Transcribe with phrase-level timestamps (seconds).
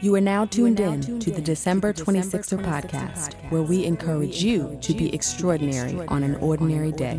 [0.00, 4.94] You are now tuned in to the December 26er podcast, where we encourage you to
[4.94, 7.18] be extraordinary on an ordinary day.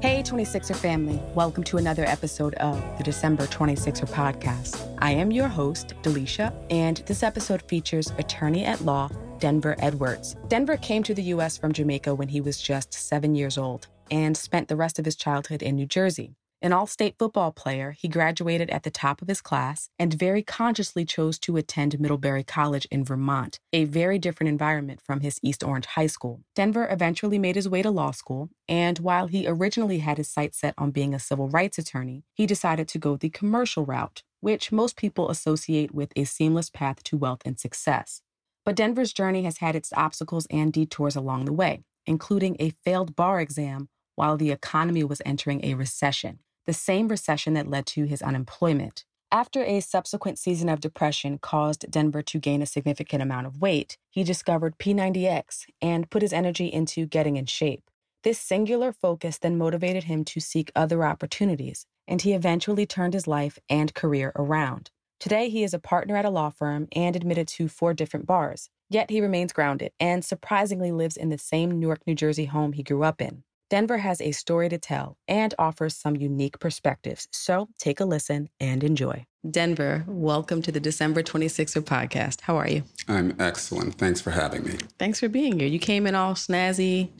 [0.00, 1.20] Hey, 26er family.
[1.34, 4.96] Welcome to another episode of the December 26er podcast.
[4.98, 9.10] I am your host, Delisha, and this episode features attorney at law
[9.40, 10.36] Denver Edwards.
[10.48, 11.58] Denver came to the U.S.
[11.58, 15.16] from Jamaica when he was just seven years old and spent the rest of his
[15.16, 16.36] childhood in New Jersey.
[16.62, 20.42] An all state football player, he graduated at the top of his class and very
[20.42, 25.62] consciously chose to attend Middlebury College in Vermont, a very different environment from his East
[25.62, 26.40] Orange High School.
[26.54, 30.58] Denver eventually made his way to law school, and while he originally had his sights
[30.58, 34.72] set on being a civil rights attorney, he decided to go the commercial route, which
[34.72, 38.22] most people associate with a seamless path to wealth and success.
[38.64, 43.14] But Denver's journey has had its obstacles and detours along the way, including a failed
[43.14, 48.04] bar exam while the economy was entering a recession, the same recession that led to
[48.04, 49.04] his unemployment.
[49.30, 53.98] After a subsequent season of depression caused Denver to gain a significant amount of weight,
[54.10, 57.90] he discovered P90X and put his energy into getting in shape.
[58.22, 63.26] This singular focus then motivated him to seek other opportunities, and he eventually turned his
[63.26, 64.90] life and career around.
[65.18, 68.68] Today, he is a partner at a law firm and admitted to four different bars.
[68.88, 72.82] Yet he remains grounded and surprisingly lives in the same Newark, New Jersey home he
[72.82, 73.42] grew up in.
[73.68, 77.26] Denver has a story to tell and offers some unique perspectives.
[77.32, 79.26] So take a listen and enjoy.
[79.50, 82.42] Denver, welcome to the December 26er podcast.
[82.42, 82.84] How are you?
[83.08, 83.96] I'm excellent.
[83.96, 84.78] Thanks for having me.
[84.98, 85.68] Thanks for being here.
[85.68, 87.10] You came in all snazzy,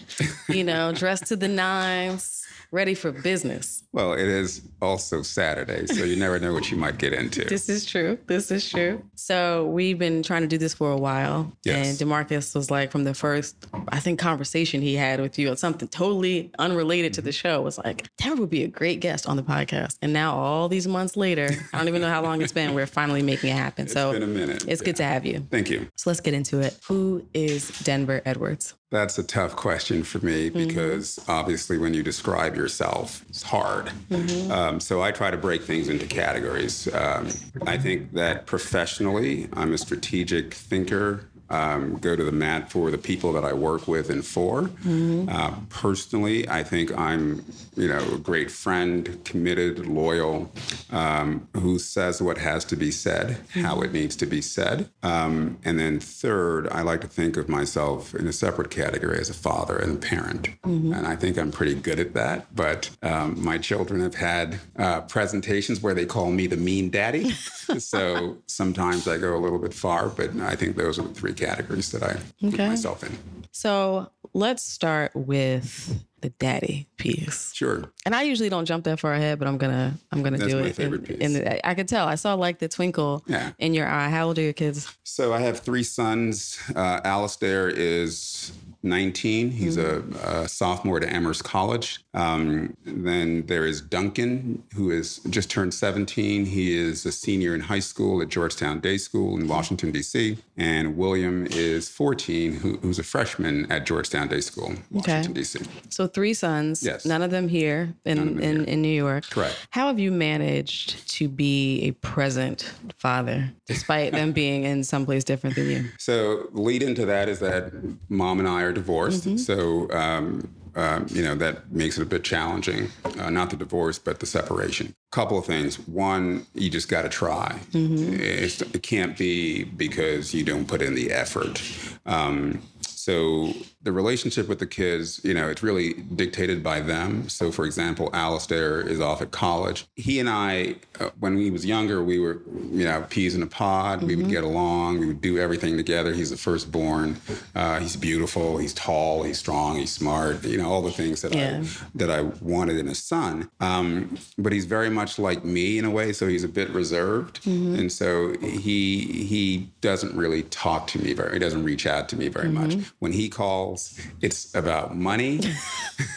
[0.48, 2.45] you know, dressed to the nines
[2.76, 3.82] ready for business.
[3.92, 7.44] Well, it is also Saturday, so you never know what you might get into.
[7.48, 8.18] this is true.
[8.26, 9.02] This is true.
[9.14, 11.50] So we've been trying to do this for a while.
[11.64, 11.88] Yes.
[11.88, 13.56] And Demarcus was like, from the first,
[13.88, 17.48] I think, conversation he had with you on something totally unrelated to the mm-hmm.
[17.48, 19.96] show, was like, Denver would be a great guest on the podcast.
[20.02, 22.86] And now, all these months later, I don't even know how long it's been, we're
[22.86, 23.86] finally making it happen.
[23.86, 24.66] It's so been a minute.
[24.68, 24.84] It's yeah.
[24.84, 25.46] good to have you.
[25.50, 25.88] Thank you.
[25.96, 26.78] So let's get into it.
[26.88, 28.74] Who is Denver Edwards?
[28.90, 30.68] That's a tough question for me mm-hmm.
[30.68, 31.30] because mm-hmm.
[31.30, 33.86] obviously, when you describe yourself, it's hard.
[34.10, 34.52] Mm-hmm.
[34.52, 36.92] Um, so I try to break things into categories.
[36.94, 37.28] Um,
[37.66, 42.98] I think that professionally, I'm a strategic thinker um, go to the mat for the
[42.98, 44.62] people that I work with and for.
[44.62, 45.28] Mm-hmm.
[45.28, 47.44] Uh, personally, I think I'm,
[47.76, 50.50] you know, a great friend, committed, loyal,
[50.90, 53.60] um, who says what has to be said, mm-hmm.
[53.60, 54.88] how it needs to be said.
[55.02, 59.30] Um, and then third, I like to think of myself in a separate category as
[59.30, 60.48] a father and a parent.
[60.62, 60.92] Mm-hmm.
[60.92, 62.54] And I think I'm pretty good at that.
[62.54, 67.30] But um, my children have had uh, presentations where they call me the mean daddy.
[67.78, 71.35] so sometimes I go a little bit far, but I think those are the three
[71.36, 72.16] categories that I
[72.46, 72.56] okay.
[72.56, 73.16] put myself in.
[73.52, 77.52] So let's start with the daddy piece.
[77.54, 77.90] Sure.
[78.04, 80.60] And I usually don't jump that far ahead, but I'm gonna I'm gonna That's do
[80.60, 80.74] my it.
[80.74, 81.32] Favorite in, piece.
[81.34, 82.06] The, I could tell.
[82.06, 83.52] I saw like the twinkle yeah.
[83.58, 84.08] in your eye.
[84.08, 84.92] How old are your kids?
[85.04, 86.58] So I have three sons.
[86.74, 88.52] Uh, Alistair is
[88.86, 89.50] 19.
[89.50, 90.16] He's mm-hmm.
[90.16, 92.00] a, a, sophomore at Amherst College.
[92.14, 96.46] Um, then there is Duncan, who is just turned 17.
[96.46, 100.38] He is a senior in high school at Georgetown Day School in Washington, D.C.
[100.56, 105.32] And William is 14, who, who's a freshman at Georgetown Day School, Washington, okay.
[105.32, 105.60] D.C.
[105.90, 106.82] So three sons.
[106.82, 107.04] Yes.
[107.04, 108.64] None of them here in, them in, here.
[108.64, 109.28] in New York.
[109.28, 109.66] Correct.
[109.70, 115.56] How have you managed to be a present father, despite them being in someplace different
[115.56, 115.84] than you?
[115.98, 117.72] So, lead into that is that
[118.08, 119.24] mom and I are divorced.
[119.24, 119.38] Mm-hmm.
[119.38, 122.88] So, um, um, you know, that makes it a bit challenging.
[123.18, 124.94] Uh, not the divorce, but the separation.
[125.10, 125.78] Couple of things.
[125.88, 127.58] One, you just got to try.
[127.72, 128.74] Mm-hmm.
[128.74, 131.62] it can't be because you don't put in the effort.
[132.04, 133.52] Um, so
[133.86, 137.28] the relationship with the kids, you know, it's really dictated by them.
[137.28, 139.86] So, for example, Alistair is off at college.
[139.94, 142.42] He and I, uh, when he was younger, we were,
[142.72, 143.98] you know, peas in a pod.
[143.98, 144.06] Mm-hmm.
[144.08, 144.32] We would mm-hmm.
[144.32, 144.98] get along.
[144.98, 146.12] We would do everything together.
[146.12, 147.16] He's the firstborn.
[147.54, 148.58] Uh, he's beautiful.
[148.58, 149.22] He's tall.
[149.22, 149.78] He's strong.
[149.78, 150.44] He's smart.
[150.44, 151.62] You know, all the things that yeah.
[151.62, 153.48] I that I wanted in a son.
[153.60, 156.12] Um, but he's very much like me in a way.
[156.12, 157.76] So he's a bit reserved, mm-hmm.
[157.76, 159.00] and so he
[159.32, 161.34] he doesn't really talk to me very.
[161.34, 162.78] He doesn't reach out to me very mm-hmm.
[162.78, 162.92] much.
[162.98, 163.75] When he calls
[164.20, 165.40] it's about money.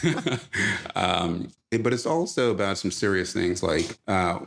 [0.94, 4.40] um, but it's also about some serious things like uh,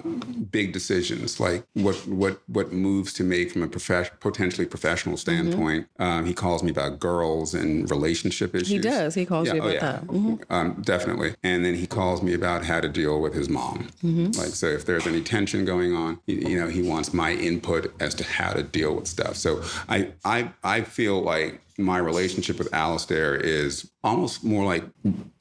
[0.51, 5.31] big decisions, like what what what moves to make from a prof- potentially professional mm-hmm.
[5.31, 5.87] standpoint.
[5.99, 6.03] Mm-hmm.
[6.03, 8.67] Um, he calls me about girls and relationship issues.
[8.67, 9.15] He does.
[9.15, 9.79] He calls yeah, you about oh, yeah.
[9.79, 10.07] that.
[10.07, 10.53] Mm-hmm.
[10.53, 11.35] Um, definitely.
[11.43, 13.87] And then he calls me about how to deal with his mom.
[14.03, 14.39] Mm-hmm.
[14.39, 17.93] Like, so if there's any tension going on, you, you know, he wants my input
[18.01, 19.37] as to how to deal with stuff.
[19.37, 24.83] So I I I feel like my relationship with Alistair is almost more like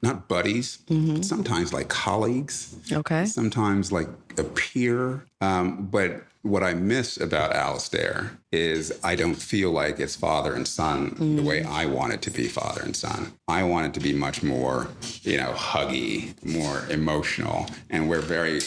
[0.02, 1.22] not buddies, mm-hmm.
[1.22, 2.74] sometimes like colleagues.
[2.90, 3.24] Okay.
[3.24, 5.24] Sometimes like a peer.
[5.40, 10.66] Um, but what I miss about Alistair is I don't feel like it's father and
[10.66, 11.36] son mm.
[11.36, 13.32] the way I want it to be father and son.
[13.46, 14.88] I want it to be much more,
[15.22, 17.66] you know, huggy, more emotional.
[17.90, 18.60] And we're very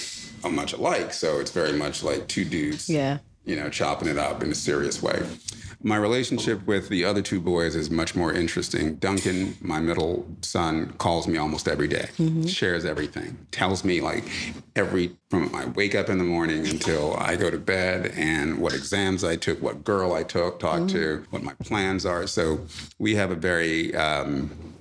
[0.49, 1.11] much alike.
[1.11, 2.89] So it's very much like two dudes.
[2.89, 3.17] Yeah.
[3.43, 5.23] You know, chopping it up in a serious way.
[5.83, 8.95] My relationship with the other two boys is much more interesting.
[8.95, 12.45] Duncan, my middle son, calls me almost every day, mm-hmm.
[12.45, 14.23] shares everything, tells me like
[14.75, 18.73] every from I wake up in the morning until I go to bed and what
[18.73, 20.97] exams I took, what girl I took, talked mm-hmm.
[20.97, 22.27] to, what my plans are.
[22.27, 22.65] So
[22.99, 24.74] we have a very um,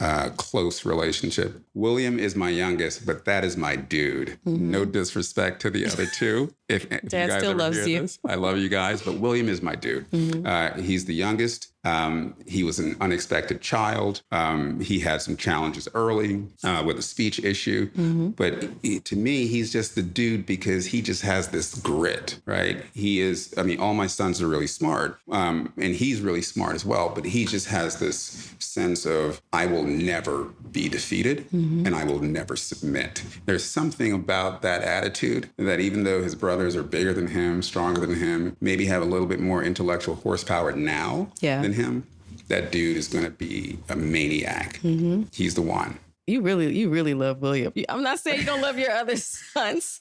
[0.00, 1.62] uh, close relationship.
[1.74, 4.38] William is my youngest, but that is my dude.
[4.46, 4.70] Mm-hmm.
[4.70, 6.52] No disrespect to the other two.
[6.68, 8.00] If, if Dad you guys still loves you.
[8.02, 10.10] This, I love you guys, but William is my dude.
[10.10, 10.46] Mm-hmm.
[10.46, 11.72] Uh, he's the youngest.
[11.84, 14.22] Um, he was an unexpected child.
[14.32, 18.28] Um, he had some challenges early uh, with a speech issue, mm-hmm.
[18.30, 22.84] but he, to me, he's just the dude because he just has this grit, right?
[22.94, 23.54] He is.
[23.56, 27.10] I mean, all my sons are really smart, um, and he's really smart as well.
[27.14, 31.86] But he just has this sense of I will never be defeated, mm-hmm.
[31.86, 33.22] and I will never submit.
[33.46, 38.00] There's something about that attitude that even though his brothers are bigger than him, stronger
[38.00, 41.62] than him, maybe have a little bit more intellectual horsepower now yeah.
[41.68, 42.06] Than him,
[42.48, 44.74] that dude is going to be a maniac.
[44.82, 45.24] Mm-hmm.
[45.32, 45.98] He's the one
[46.28, 47.72] you really you really love William.
[47.88, 49.98] I'm not saying you don't love your other sons,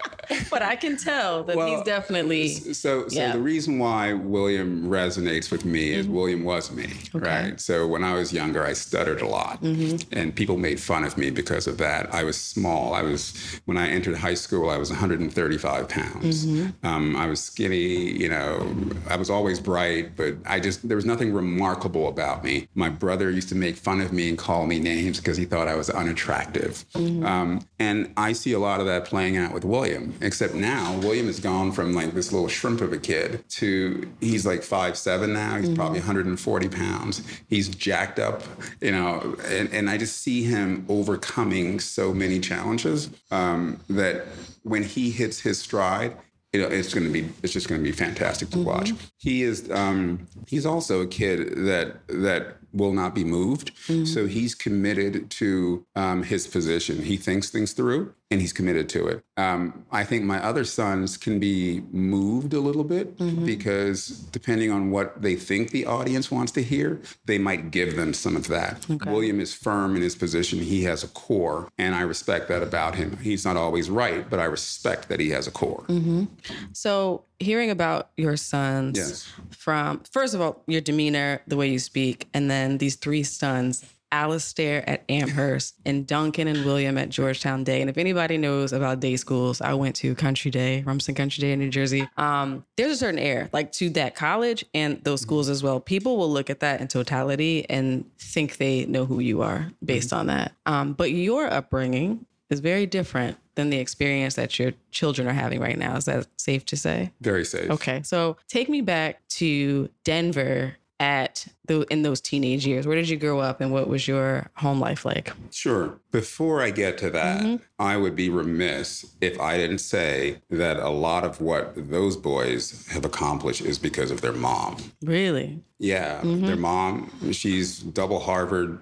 [0.50, 3.08] but I can tell that well, he's definitely so.
[3.08, 3.32] So yeah.
[3.32, 6.14] the reason why William resonates with me is mm-hmm.
[6.14, 7.26] William was me, okay.
[7.26, 7.60] right?
[7.60, 9.96] So when I was younger, I stuttered a lot, mm-hmm.
[10.12, 12.12] and people made fun of me because of that.
[12.14, 12.94] I was small.
[12.94, 16.46] I was when I entered high school, I was 135 pounds.
[16.46, 16.86] Mm-hmm.
[16.86, 17.76] Um, I was skinny.
[17.76, 18.74] You know,
[19.08, 22.68] I was always bright, but I just there was nothing remarkable about me.
[22.74, 25.69] My brother used to make fun of me and call me names because he thought
[25.70, 26.84] I was unattractive.
[26.94, 27.24] Mm-hmm.
[27.24, 31.26] Um, and I see a lot of that playing out with William, except now William
[31.26, 35.32] has gone from like this little shrimp of a kid to he's like five seven
[35.32, 35.56] now.
[35.56, 35.76] He's mm-hmm.
[35.76, 37.22] probably 140 pounds.
[37.48, 38.42] He's jacked up,
[38.80, 44.26] you know, and, and I just see him overcoming so many challenges um, that
[44.62, 46.16] when he hits his stride,
[46.52, 48.66] you know, it's going to be it's just going to be fantastic to mm-hmm.
[48.66, 48.92] watch.
[49.18, 53.74] He is um, he's also a kid that that will not be moved.
[53.86, 54.04] Mm-hmm.
[54.04, 57.02] So he's committed to um, his position.
[57.02, 59.24] He thinks things through and he's committed to it.
[59.36, 63.44] Um, I think my other sons can be moved a little bit mm-hmm.
[63.44, 68.14] because depending on what they think the audience wants to hear, they might give them
[68.14, 68.86] some of that.
[68.88, 69.10] Okay.
[69.10, 70.60] William is firm in his position.
[70.60, 73.16] He has a core, and I respect that about him.
[73.16, 75.84] He's not always right, but I respect that he has a core.
[75.88, 76.24] Mm-hmm.
[76.72, 79.32] So, hearing about your sons yes.
[79.50, 83.84] from, first of all, your demeanor, the way you speak, and then these three sons
[84.12, 87.80] Alistair at Amherst and Duncan and William at Georgetown Day.
[87.80, 91.52] And if anybody knows about day schools, I went to Country Day, Rumson Country Day
[91.52, 92.08] in New Jersey.
[92.16, 95.80] Um, there's a certain air like to that college and those schools as well.
[95.80, 100.12] People will look at that in totality and think they know who you are based
[100.12, 100.52] on that.
[100.66, 105.60] Um, but your upbringing is very different than the experience that your children are having
[105.60, 105.96] right now.
[105.96, 107.12] Is that safe to say?
[107.20, 107.70] Very safe.
[107.70, 108.02] Okay.
[108.02, 112.86] So take me back to Denver at the in those teenage years?
[112.86, 115.32] Where did you grow up and what was your home life like?
[115.50, 115.98] Sure.
[116.12, 117.56] Before I get to that, mm-hmm.
[117.78, 122.86] I would be remiss if I didn't say that a lot of what those boys
[122.88, 124.76] have accomplished is because of their mom.
[125.02, 125.62] Really?
[125.78, 126.44] Yeah, mm-hmm.
[126.44, 128.78] their mom, she's double Harvard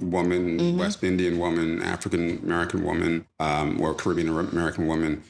[0.00, 0.78] woman, mm-hmm.
[0.78, 5.22] West Indian woman, African American woman, um, or Caribbean American woman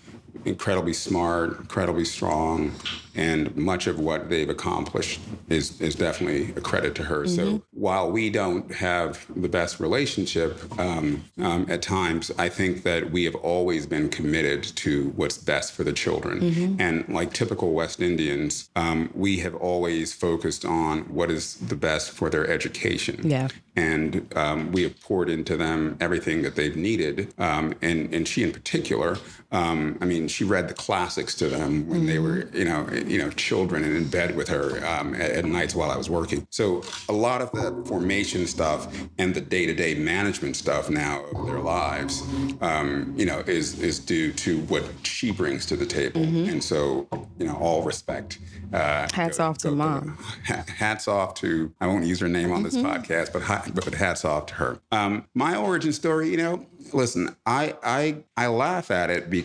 [0.45, 2.73] incredibly smart, incredibly strong,
[3.15, 7.25] and much of what they've accomplished is is definitely a credit to her.
[7.25, 7.37] Mm-hmm.
[7.37, 13.11] So while we don't have the best relationship um, um, at times, I think that
[13.11, 16.41] we have always been committed to what's best for the children.
[16.41, 16.81] Mm-hmm.
[16.81, 22.11] And like typical West Indians, um, we have always focused on what is the best
[22.11, 23.21] for their education.
[23.23, 23.49] Yeah.
[23.77, 27.35] And um, we have poured into them everything that they've needed.
[27.39, 29.19] Um, and and she in particular,
[29.53, 32.07] um, I mean, she read the classics to them when mm-hmm.
[32.07, 35.45] they were, you know, you know, children and in bed with her um, at, at,
[35.45, 36.47] nights while I was working.
[36.51, 41.61] So a lot of the formation stuff and the day-to-day management stuff now of their
[41.61, 42.23] lives,
[42.61, 46.23] um, you know, is is due to what she brings to the table.
[46.23, 46.51] Mm-hmm.
[46.51, 47.09] And so,
[47.39, 48.39] you know, all respect.
[48.73, 50.19] Uh, hats go, off to go, mom.
[50.49, 52.87] Go, hats off to I won't use her name on this mm-hmm.
[52.87, 53.43] podcast, but
[53.75, 54.79] but hats off to her.
[54.91, 59.44] Um, my origin story, you know, listen, I I I laugh at it because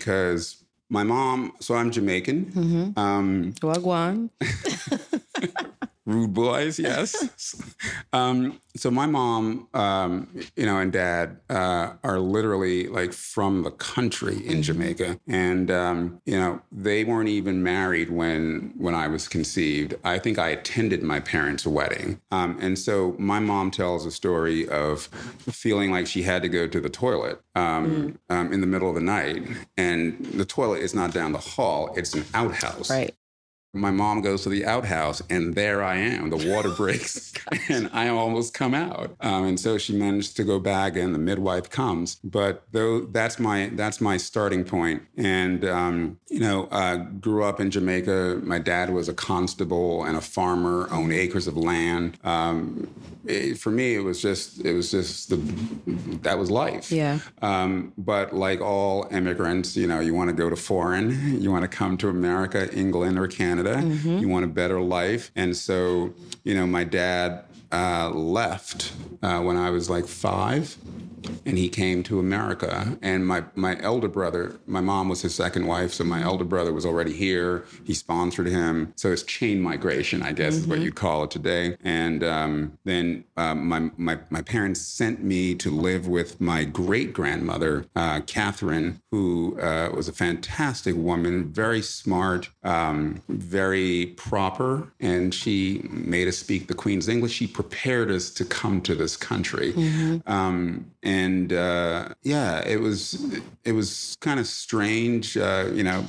[0.90, 2.46] my mom, so I'm Jamaican.
[2.46, 3.00] Mm-hmm.
[3.00, 4.30] Um, Wagwan.
[6.10, 7.56] rude boys, yes.
[8.14, 13.72] um, so my mom, um, you know, and dad uh, are literally like from the
[13.72, 14.62] country in mm-hmm.
[14.62, 19.96] Jamaica, and um, you know, they weren't even married when when I was conceived.
[20.04, 24.68] I think I attended my parents' wedding, um, and so my mom tells a story
[24.70, 25.04] of
[25.52, 28.18] feeling like she had to go to the toilet mm.
[28.30, 29.48] in the middle of the night,
[29.78, 32.90] and the toilet is not down the hall; it's an outhouse.
[32.90, 33.16] Right.
[33.74, 36.32] My mom goes to the outhouse, and there I am.
[36.32, 37.34] The water breaks,
[37.70, 39.16] and I almost come out.
[39.20, 42.16] Um, and so she managed to go back, and the midwife comes.
[42.24, 45.04] But though that's my that's my starting point.
[45.18, 48.42] And um, you know, uh, grew up in Jamaica.
[48.44, 52.18] My dad was a constable and a farmer, owned acres of land.
[52.24, 52.88] Um,
[53.26, 55.36] it, for me, it was just it was just the
[56.24, 56.92] that was life.
[56.92, 57.20] Yeah.
[57.44, 61.62] Um, but like all immigrants, you know, you want to go to foreign, you want
[61.62, 63.86] to come to America, England, or Canada Canada.
[63.86, 64.18] Mm-hmm.
[64.20, 65.32] You want a better life.
[65.36, 66.14] And so,
[66.44, 70.78] you know, my dad uh, left uh, when I was like five
[71.46, 72.98] and he came to America.
[73.02, 76.74] And my, my elder brother, my mom was his second wife, so my elder brother
[76.74, 77.66] was already here.
[77.84, 78.94] He sponsored him.
[78.96, 80.64] So it's chain migration, I guess, mm-hmm.
[80.64, 80.86] is what mm-hmm.
[80.86, 81.78] you'd call it today.
[81.84, 87.14] And um, then um, my, my, my parents sent me to live with my great
[87.14, 95.34] grandmother, uh, Catherine, who uh, was a fantastic woman, very smart, um, very proper, and
[95.34, 97.34] she made us speak the Queen's English.
[97.34, 99.74] She prepared us to come to this country.
[99.74, 100.32] Mm-hmm.
[101.10, 105.36] And uh, yeah, it was it was kind of strange.
[105.36, 106.06] Uh, you know,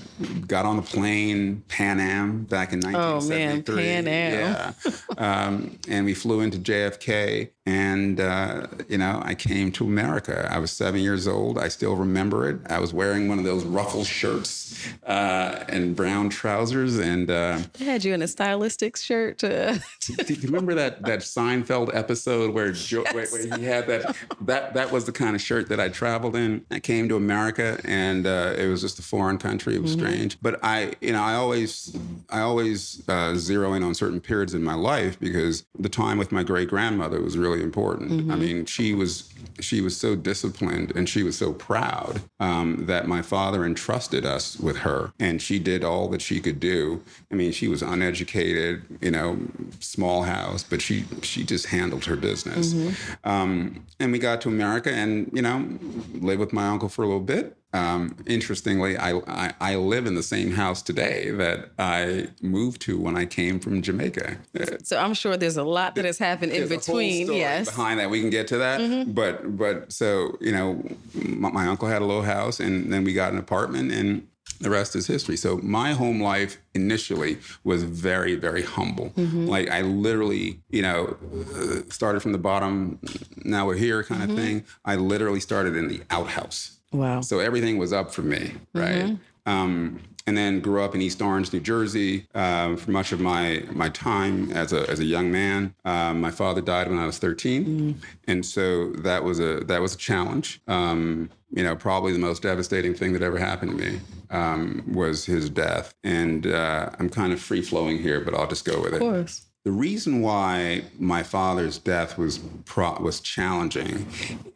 [0.46, 3.74] got on the plane, Pan Am, back in 1973.
[3.74, 4.74] Oh man, Pan Am.
[4.84, 10.48] Yeah, um, and we flew into JFK, and, uh, you know, I came to America.
[10.50, 11.56] I was seven years old.
[11.56, 12.58] I still remember it.
[12.68, 16.98] I was wearing one of those ruffle shirts uh, and brown trousers.
[16.98, 19.38] And uh, I had you in a stylistic shirt.
[19.38, 23.14] do, do, you remember that, that Seinfeld episode where, jo- yes.
[23.14, 24.16] where, where, he had that?
[24.40, 26.66] That that was the kind of shirt that I traveled in.
[26.72, 29.76] I came to America, and uh, it was just a foreign country.
[29.76, 30.06] It was mm-hmm.
[30.06, 30.38] strange.
[30.42, 31.96] But I, you know, I always,
[32.30, 36.32] I always uh, zero in on certain periods in my life because the time with
[36.32, 38.10] my great grandmother was really important.
[38.10, 38.30] Mm-hmm.
[38.30, 43.06] I mean, she was she was so disciplined and she was so proud um, that
[43.06, 47.02] my father entrusted us with her, and she did all that she could do.
[47.30, 49.38] I mean, she was uneducated, you know,
[49.80, 52.74] small house, but she she just handled her business.
[52.74, 53.28] Mm-hmm.
[53.28, 55.66] Um, and we got to America, and you know,
[56.14, 60.14] lived with my uncle for a little bit, um, interestingly, I, I, I live in
[60.14, 64.38] the same house today that I moved to when I came from Jamaica.
[64.82, 67.32] So I'm sure there's a lot that has happened in between.
[67.32, 68.80] yes, behind that we can get to that.
[68.80, 69.12] Mm-hmm.
[69.12, 70.82] But but so you know,
[71.14, 74.26] my, my uncle had a little house, and then we got an apartment, and
[74.60, 75.36] the rest is history.
[75.36, 79.10] So my home life initially was very, very humble.
[79.10, 79.46] Mm-hmm.
[79.46, 81.16] Like I literally, you know,
[81.54, 82.98] uh, started from the bottom.
[83.44, 84.30] Now we're here, kind mm-hmm.
[84.32, 84.64] of thing.
[84.84, 86.79] I literally started in the outhouse.
[86.92, 87.20] Wow.
[87.20, 89.04] So everything was up for me, right?
[89.04, 89.50] Mm-hmm.
[89.50, 93.64] Um, and then grew up in East Orange, New Jersey, um, for much of my
[93.72, 95.74] my time as a as a young man.
[95.84, 97.94] Um, my father died when I was 13, mm.
[98.26, 100.60] and so that was a that was a challenge.
[100.68, 105.24] Um, you know, probably the most devastating thing that ever happened to me um, was
[105.24, 105.94] his death.
[106.04, 108.94] And uh, I'm kind of free flowing here, but I'll just go with it.
[108.94, 109.46] Of course.
[109.64, 114.06] The reason why my father's death was pro- was challenging,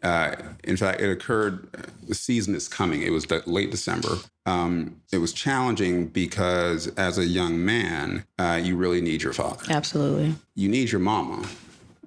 [0.03, 1.69] uh, in fact, it occurred.
[2.09, 3.03] The season is coming.
[3.03, 4.17] It was late December.
[4.47, 9.65] Um, it was challenging because, as a young man, uh, you really need your father.
[9.69, 10.35] Absolutely.
[10.55, 11.47] You need your mama.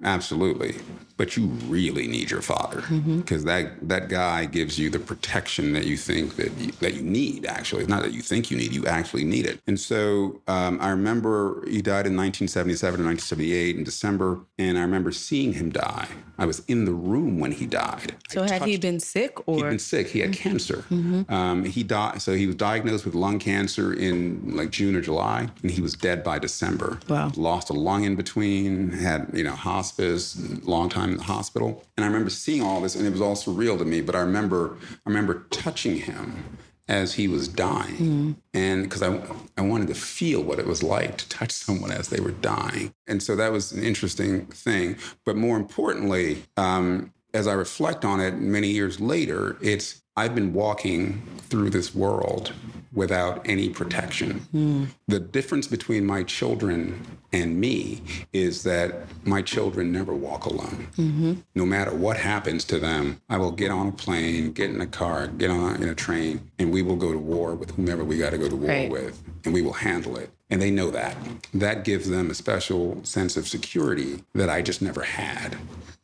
[0.02, 0.76] Absolutely
[1.18, 3.48] but you really need your father because mm-hmm.
[3.48, 7.44] that that guy gives you the protection that you think that you, that you need.
[7.44, 9.60] Actually, it's not that you think you need; you actually need it.
[9.66, 14.82] And so um, I remember he died in 1977 or 1978 in December, and I
[14.82, 16.08] remember seeing him die.
[16.38, 18.14] I was in the room when he died.
[18.28, 20.06] So I had he been sick, or he'd been sick?
[20.06, 20.48] He had mm-hmm.
[20.50, 20.84] cancer.
[20.88, 21.34] Mm-hmm.
[21.34, 22.22] Um, he died.
[22.22, 25.94] So he was diagnosed with lung cancer in like June or July, and he was
[25.94, 27.00] dead by December.
[27.08, 27.32] Wow!
[27.34, 28.92] Lost a lung in between.
[28.92, 31.84] Had you know hospice, long time in the hospital.
[31.96, 34.00] And I remember seeing all this, and it was all surreal to me.
[34.00, 36.44] But I remember, I remember touching him
[36.88, 38.36] as he was dying, mm.
[38.54, 39.20] and because I,
[39.58, 42.94] I wanted to feel what it was like to touch someone as they were dying.
[43.06, 44.96] And so that was an interesting thing.
[45.24, 50.52] But more importantly, um, as I reflect on it many years later, it's I've been
[50.52, 52.52] walking through this world
[52.92, 54.40] without any protection.
[54.52, 54.84] Hmm.
[55.06, 58.00] The difference between my children and me
[58.32, 60.88] is that my children never walk alone.
[60.96, 61.34] Mm-hmm.
[61.54, 64.86] No matter what happens to them, I will get on a plane, get in a
[64.86, 68.16] car, get on in a train, and we will go to war with whomever we
[68.18, 68.90] got to go to war Right.
[68.90, 70.30] with, and we will handle it.
[70.50, 71.14] And they know that.
[71.52, 75.56] That gives them a special sense of security that I just never had.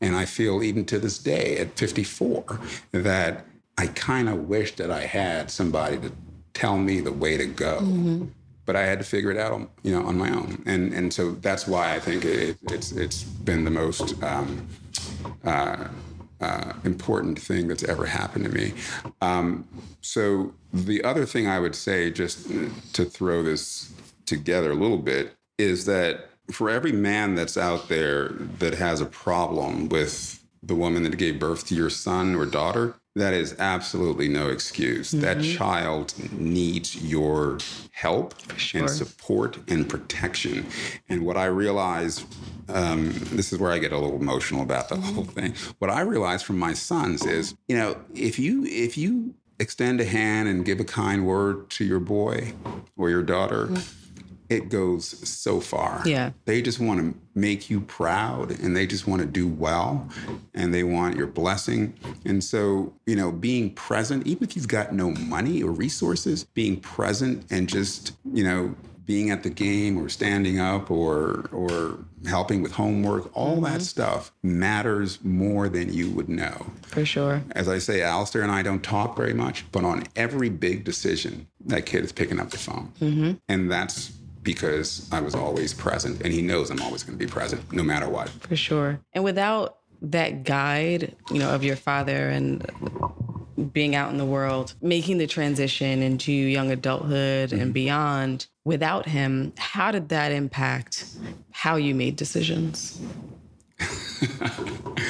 [0.02, 2.60] And I feel even to this day at 54
[2.92, 3.46] that
[3.78, 6.12] I kind of wish that I had somebody to
[6.54, 7.80] tell me the way to go.
[8.66, 11.12] But I had to figure it out, on, you know, on my own, and and
[11.12, 14.66] so that's why I think it, it's it's been the most um,
[15.44, 15.88] uh,
[16.40, 18.72] uh, important thing that's ever happened to me.
[19.20, 19.68] Um,
[20.00, 22.48] so the other thing I would say, just
[22.94, 23.92] to throw this
[24.24, 29.06] together a little bit, is that for every man that's out there that has a
[29.06, 34.28] problem with the woman that gave birth to your son or daughter, that is absolutely
[34.28, 35.12] no excuse.
[35.12, 35.56] That mm-hmm.
[35.56, 37.58] child needs your
[37.92, 38.82] help sure.
[38.82, 40.66] and support and protection.
[41.08, 42.24] And what I realized,
[42.68, 45.52] um, this is where I get a little emotional about the whole mm-hmm.
[45.52, 45.54] thing.
[45.78, 50.04] What I realized from my sons is, you know, if you if you extend a
[50.04, 52.52] hand and give a kind word to your boy
[52.96, 54.03] or your daughter, mm.
[54.48, 56.02] It goes so far.
[56.04, 56.32] Yeah.
[56.44, 60.08] They just want to make you proud and they just want to do well
[60.54, 61.94] and they want your blessing.
[62.24, 66.78] And so, you know, being present, even if you've got no money or resources, being
[66.80, 68.74] present and just, you know,
[69.06, 73.80] being at the game or standing up or or helping with homework, all that mm-hmm.
[73.80, 76.66] stuff matters more than you would know.
[76.86, 77.42] For sure.
[77.50, 81.46] As I say, Alistair and I don't talk very much, but on every big decision,
[81.66, 82.92] that kid is picking up the phone.
[83.00, 83.32] Mm-hmm.
[83.48, 84.12] And that's
[84.44, 87.82] because I was always present, and he knows I'm always going to be present no
[87.82, 88.28] matter what.
[88.28, 89.00] For sure.
[89.12, 92.64] And without that guide, you know, of your father and
[93.72, 99.52] being out in the world, making the transition into young adulthood and beyond, without him,
[99.58, 101.06] how did that impact
[101.50, 103.00] how you made decisions?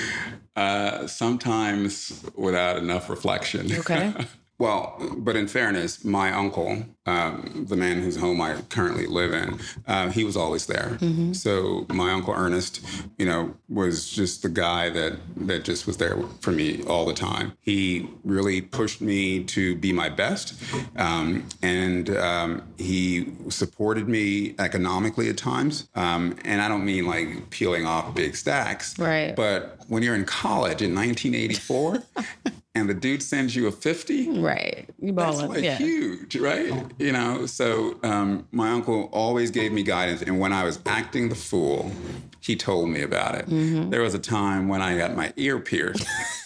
[0.57, 3.73] Uh, sometimes without enough reflection.
[3.73, 4.15] Okay.
[4.59, 9.59] Well, but in fairness, my uncle, um, the man whose home I currently live in,
[9.87, 10.97] uh, he was always there.
[11.35, 12.81] So my uncle Ernest,
[13.19, 15.15] you know, was just the guy that
[15.49, 17.53] that just was there for me all the time.
[17.61, 20.55] He really pushed me to be my best,
[20.97, 25.89] um, and um, he supported me economically at times.
[25.97, 29.35] Um, and I don't mean like peeling off big stacks, Right.
[29.35, 32.03] But when you're in college in 1984.
[32.77, 34.41] And the dude sends you a 50?
[34.41, 34.89] Right.
[35.01, 35.77] You That's like yeah.
[35.77, 36.73] huge, right?
[36.99, 40.23] You know, so um, my uncle always gave me guidance.
[40.23, 41.93] And when I was acting the fool,
[42.41, 43.47] he told me about it.
[43.47, 43.91] Mm-hmm.
[43.91, 46.05] There was a time when I got my ear pierced.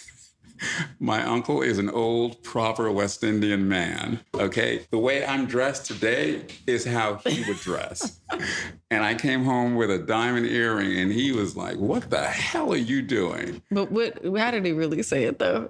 [0.99, 4.19] my uncle is an old, proper West Indian man.
[4.33, 4.85] Okay.
[4.91, 8.19] The way I'm dressed today is how he would dress.
[8.91, 12.73] and I came home with a diamond earring, and he was like, What the hell
[12.73, 13.61] are you doing?
[13.71, 15.69] But what how did he really say it though?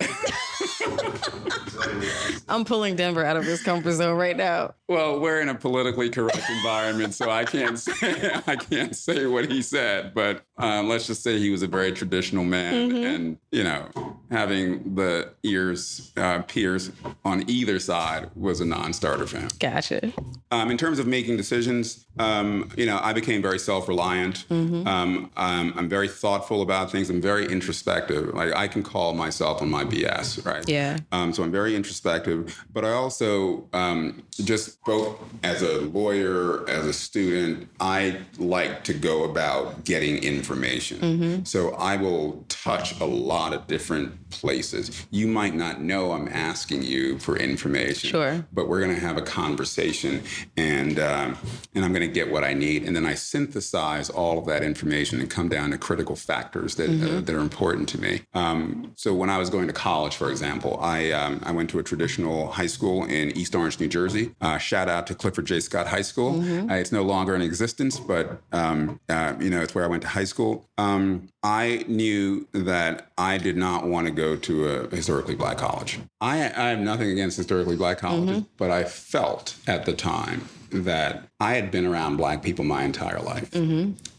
[2.48, 4.74] I'm pulling Denver out of his comfort zone right now.
[4.88, 9.50] Well, we're in a politically correct environment, so I can't say I can't say what
[9.50, 10.12] he said.
[10.14, 13.88] But um, let's just say he was a very traditional man, and you know,
[14.30, 16.92] having the ears uh, pierced
[17.24, 19.48] on either side was a non-starter for him.
[19.58, 20.12] Gotcha.
[20.50, 24.44] Um, in terms of making decisions, um, you know, I became very self-reliant.
[24.50, 25.30] Um, um,
[25.76, 27.10] I'm very thoughtful about things.
[27.10, 28.34] I'm very introspective.
[28.34, 30.68] Like I can call myself on my BS, right?
[30.68, 30.98] Yeah.
[31.12, 36.86] Um, so I'm very introspective, but I also um, just both as a lawyer, as
[36.86, 41.44] a student, I like to go about getting information.
[41.44, 45.06] So I will touch a lot of different places.
[45.10, 48.46] You might not know I'm asking you for information, Sure.
[48.52, 50.22] but we're going to have a conversation,
[50.56, 51.36] and um,
[51.74, 54.62] and I'm going to get what I need, and then I synthesize all of that
[54.62, 58.22] information and come down to critical factors that uh, that are important to me.
[58.34, 61.73] Um, so when I was going to college, for example, I um, I went to
[61.78, 64.34] a traditional high school in East Orange, New Jersey.
[64.40, 65.60] Uh, shout out to Clifford J.
[65.60, 66.40] Scott High School.
[66.70, 70.02] Uh, it's no longer in existence, but um, uh, you know it's where I went
[70.02, 70.68] to high school.
[70.78, 75.98] Um, I knew that I did not want to go to a historically black college.
[76.20, 81.28] I, I have nothing against historically black colleges, but I felt at the time that
[81.38, 83.54] I had been around black people my entire life.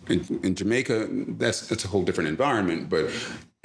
[0.07, 3.09] In, in Jamaica, that's that's a whole different environment, but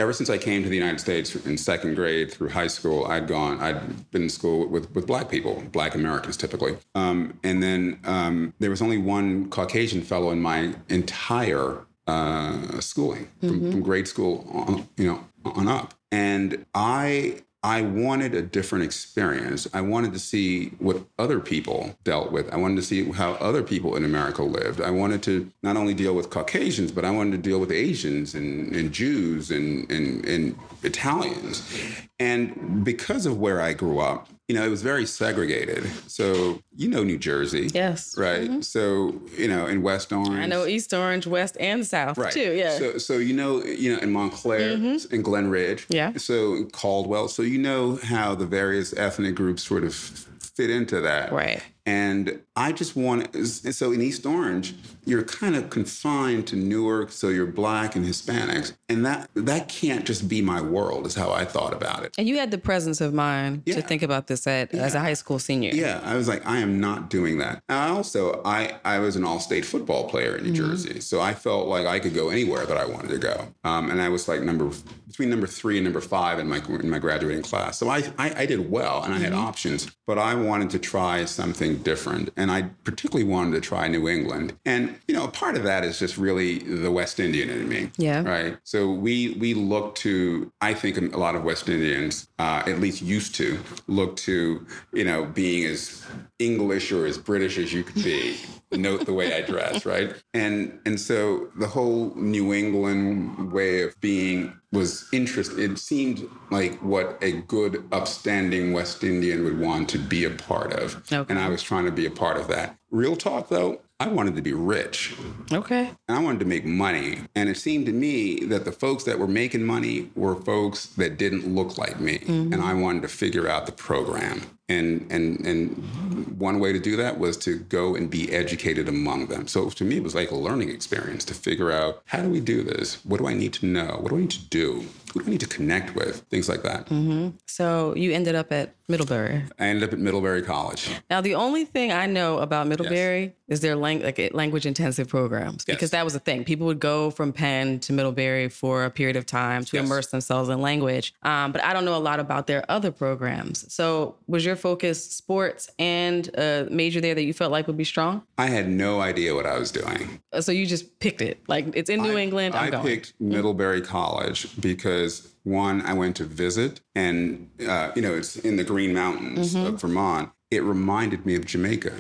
[0.01, 3.29] ever since I came to the United States in second grade through high school, I'd
[3.29, 6.77] gone, I'd been in school with, with black people, black Americans typically.
[6.95, 13.29] Um, and then um, there was only one Caucasian fellow in my entire uh, schooling
[13.41, 15.95] from, from grade school on, you know, on up.
[16.11, 19.69] And I I wanted a different experience.
[19.75, 22.51] I wanted to see what other people dealt with.
[22.53, 24.81] I wanted to see how other people in America lived.
[24.81, 28.35] I wanted to not only deal with Caucasians, but I wanted to deal with Asians
[28.35, 31.71] and, and Jews and, and, and Italians.
[32.19, 35.87] And because of where I grew up, you know, it was very segregated.
[36.09, 37.71] So, you know, New Jersey.
[37.73, 38.19] Yes.
[38.19, 38.51] Right.
[38.51, 38.63] Mm-hmm.
[38.63, 40.41] So, you know, in West Orange.
[40.41, 42.33] I know East Orange, West and South right.
[42.33, 42.55] too.
[42.55, 42.77] Yeah.
[42.77, 45.15] So, so you know, you know, in Montclair mm-hmm.
[45.15, 45.87] and Glen Ridge.
[45.89, 46.15] Yeah.
[46.17, 47.29] So Caldwell.
[47.29, 51.31] So you know how the various ethnic groups sort of fit into that.
[51.31, 51.63] Right.
[51.91, 54.75] And I just want so in East Orange,
[55.07, 58.75] you're kind of confined to Newark, so you're black and Hispanics.
[58.89, 62.15] And that that can't just be my world, is how I thought about it.
[62.17, 63.75] And you had the presence of mind yeah.
[63.75, 64.83] to think about this at yeah.
[64.83, 65.73] as a high school senior.
[65.73, 66.01] Yeah.
[66.05, 67.61] I was like, I am not doing that.
[67.69, 70.71] And I also I I was an all-state football player in New mm-hmm.
[70.71, 71.01] Jersey.
[71.01, 73.49] So I felt like I could go anywhere that I wanted to go.
[73.65, 74.71] Um, and I was like number
[75.09, 77.79] between number three and number five in my in my graduating class.
[77.79, 79.49] So I I, I did well and I had mm-hmm.
[79.49, 82.31] options, but I wanted to try something different.
[82.37, 84.57] And I particularly wanted to try New England.
[84.65, 87.91] And, you know, part of that is just really the West Indian in me.
[87.97, 88.23] Yeah.
[88.23, 88.59] Right.
[88.65, 93.03] So we we look to, I think a lot of West Indians, uh, at least
[93.03, 96.05] used to, look to, you know, being as
[96.41, 98.37] English or as British as you could be.
[98.73, 100.15] Note the way I dress, right?
[100.33, 105.73] And and so the whole New England way of being was interesting.
[105.73, 110.73] It seemed like what a good, upstanding West Indian would want to be a part
[110.73, 111.03] of.
[111.13, 111.29] Okay.
[111.29, 112.77] And I was trying to be a part of that.
[112.91, 115.15] Real talk, though, I wanted to be rich.
[115.53, 115.91] Okay.
[116.09, 117.19] And I wanted to make money.
[117.35, 121.19] And it seemed to me that the folks that were making money were folks that
[121.19, 122.19] didn't look like me.
[122.21, 122.55] Mm-hmm.
[122.55, 124.41] And I wanted to figure out the program.
[124.71, 129.27] And, and, and one way to do that was to go and be educated among
[129.27, 129.47] them.
[129.49, 132.41] So to me, it was like a learning experience to figure out how do we
[132.41, 133.05] do this?
[133.05, 133.99] What do I need to know?
[134.01, 134.87] What do I need to do?
[135.13, 136.21] Who do I need to connect with?
[136.31, 136.87] Things like that.
[136.87, 137.37] Mm-hmm.
[137.47, 139.45] So you ended up at Middlebury.
[139.59, 140.91] I ended up at Middlebury College.
[141.09, 143.33] Now, the only thing I know about Middlebury yes.
[143.49, 145.91] is their lang- like language intensive programs because yes.
[145.93, 146.45] that was a thing.
[146.45, 149.87] People would go from Penn to Middlebury for a period of time to yes.
[149.87, 151.15] immerse themselves in language.
[151.23, 153.73] Um, but I don't know a lot about their other programs.
[153.73, 157.85] So, was your focus sports and a major there that you felt like would be
[157.85, 158.23] strong?
[158.39, 160.21] I had no idea what I was doing.
[160.41, 161.43] So you just picked it.
[161.49, 162.55] Like it's in New I, England.
[162.55, 162.85] I'm i going.
[162.85, 168.57] picked Middlebury College because one, I went to visit, and uh, you know, it's in
[168.57, 169.67] the Green Mountains mm-hmm.
[169.67, 170.31] of Vermont.
[170.51, 171.95] It reminded me of Jamaica.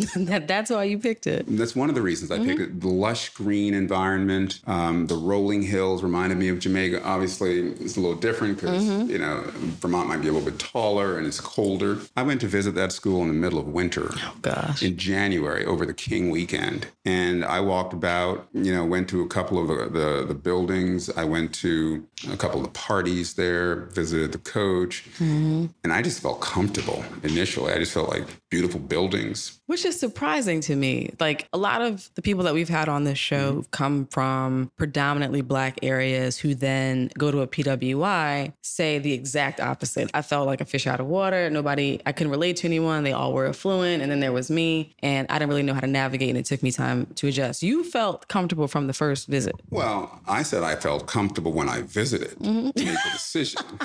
[0.16, 1.44] that, that's why you picked it.
[1.48, 2.46] That's one of the reasons I mm-hmm.
[2.46, 2.80] picked it.
[2.80, 7.02] The lush green environment, um, the rolling hills reminded me of Jamaica.
[7.04, 9.10] Obviously, it's a little different because, mm-hmm.
[9.10, 9.44] you know,
[9.80, 11.98] Vermont might be a little bit taller and it's colder.
[12.16, 14.10] I went to visit that school in the middle of winter.
[14.12, 14.82] Oh, gosh.
[14.82, 16.86] In January over the King weekend.
[17.04, 21.10] And I walked about, you know, went to a couple of the, the, the buildings.
[21.10, 25.04] I went to a couple of the parties there, visited the coach.
[25.18, 25.66] Mm-hmm.
[25.84, 27.72] And I just felt comfortable initially.
[27.72, 29.60] I just felt like beautiful buildings.
[29.66, 31.14] Which is surprising to me.
[31.20, 33.70] Like a lot of the people that we've had on this show mm-hmm.
[33.70, 40.10] come from predominantly black areas who then go to a PWI say the exact opposite.
[40.12, 41.48] I felt like a fish out of water.
[41.48, 43.04] Nobody, I couldn't relate to anyone.
[43.04, 44.02] They all were affluent.
[44.02, 44.94] And then there was me.
[45.00, 46.30] And I didn't really know how to navigate.
[46.30, 47.62] And it took me time to adjust.
[47.62, 49.54] You felt comfortable from the first visit.
[49.70, 52.70] Well, I said I felt comfortable when I visited mm-hmm.
[52.70, 53.62] to make a decision.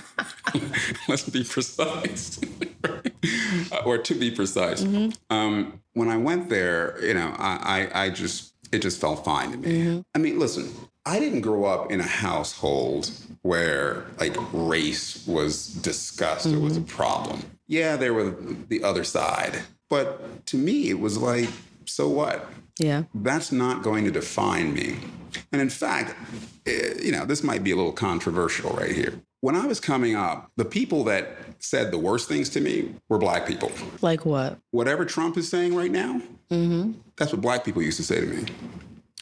[1.07, 2.39] Let's be precise.
[3.85, 4.54] or to be precise.
[4.55, 5.11] Mm-hmm.
[5.35, 9.51] Um, when I went there, you know, I, I, I just, it just felt fine
[9.51, 9.69] to me.
[9.69, 10.01] Mm-hmm.
[10.13, 10.71] I mean, listen,
[11.05, 13.11] I didn't grow up in a household
[13.43, 16.57] where like race was discussed mm-hmm.
[16.57, 16.95] or was a mm-hmm.
[16.95, 17.43] problem.
[17.67, 18.31] Yeah, there were
[18.69, 19.61] the other side.
[19.89, 21.49] But to me, it was like,
[21.85, 22.49] so what?
[22.79, 23.03] Yeah.
[23.13, 24.97] That's not going to define me.
[25.51, 26.15] And in fact,
[26.65, 29.21] eh, you know, this might be a little controversial right here.
[29.45, 33.19] When I was coming up, the people that said the worst things to me were
[33.19, 33.71] black people.
[34.01, 34.57] Like what?
[34.71, 36.93] Whatever Trump is saying right now, mm-hmm.
[37.15, 38.45] that's what black people used to say to me.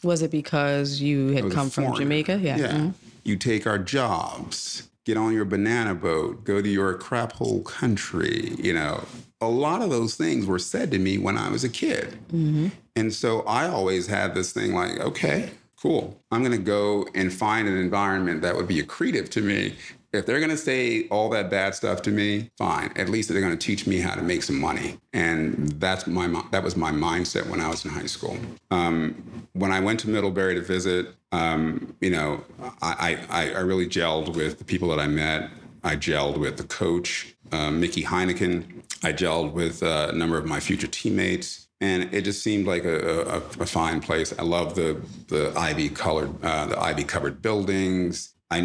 [0.02, 2.38] Was it because you had come from Jamaica?
[2.38, 2.56] Yeah.
[2.56, 2.66] yeah.
[2.68, 2.88] Mm-hmm.
[3.24, 8.54] You take our jobs, get on your banana boat, go to your crap hole country.
[8.58, 9.04] You know,
[9.42, 12.18] a lot of those things were said to me when I was a kid.
[12.28, 12.68] Mm-hmm.
[12.96, 16.18] And so I always had this thing like, okay, cool.
[16.30, 19.76] I'm going to go and find an environment that would be accretive to me
[20.14, 22.92] if they're going to say all that bad stuff to me, fine.
[22.96, 24.98] At least they're going to teach me how to make some money.
[25.12, 28.36] And that's my that was my mindset when I was in high school.
[28.70, 32.44] Um, when I went to Middlebury to visit, um, you know,
[32.82, 35.50] I, I, I really gelled with the people that I met.
[35.82, 38.82] I gelled with the coach, uh, Mickey Heinecken.
[39.02, 42.84] I gelled with uh, a number of my future teammates and it just seemed like
[42.84, 44.32] a, a, a, fine place.
[44.38, 48.33] I love the the ivy colored, uh, the ivy covered buildings.
[48.50, 48.58] I,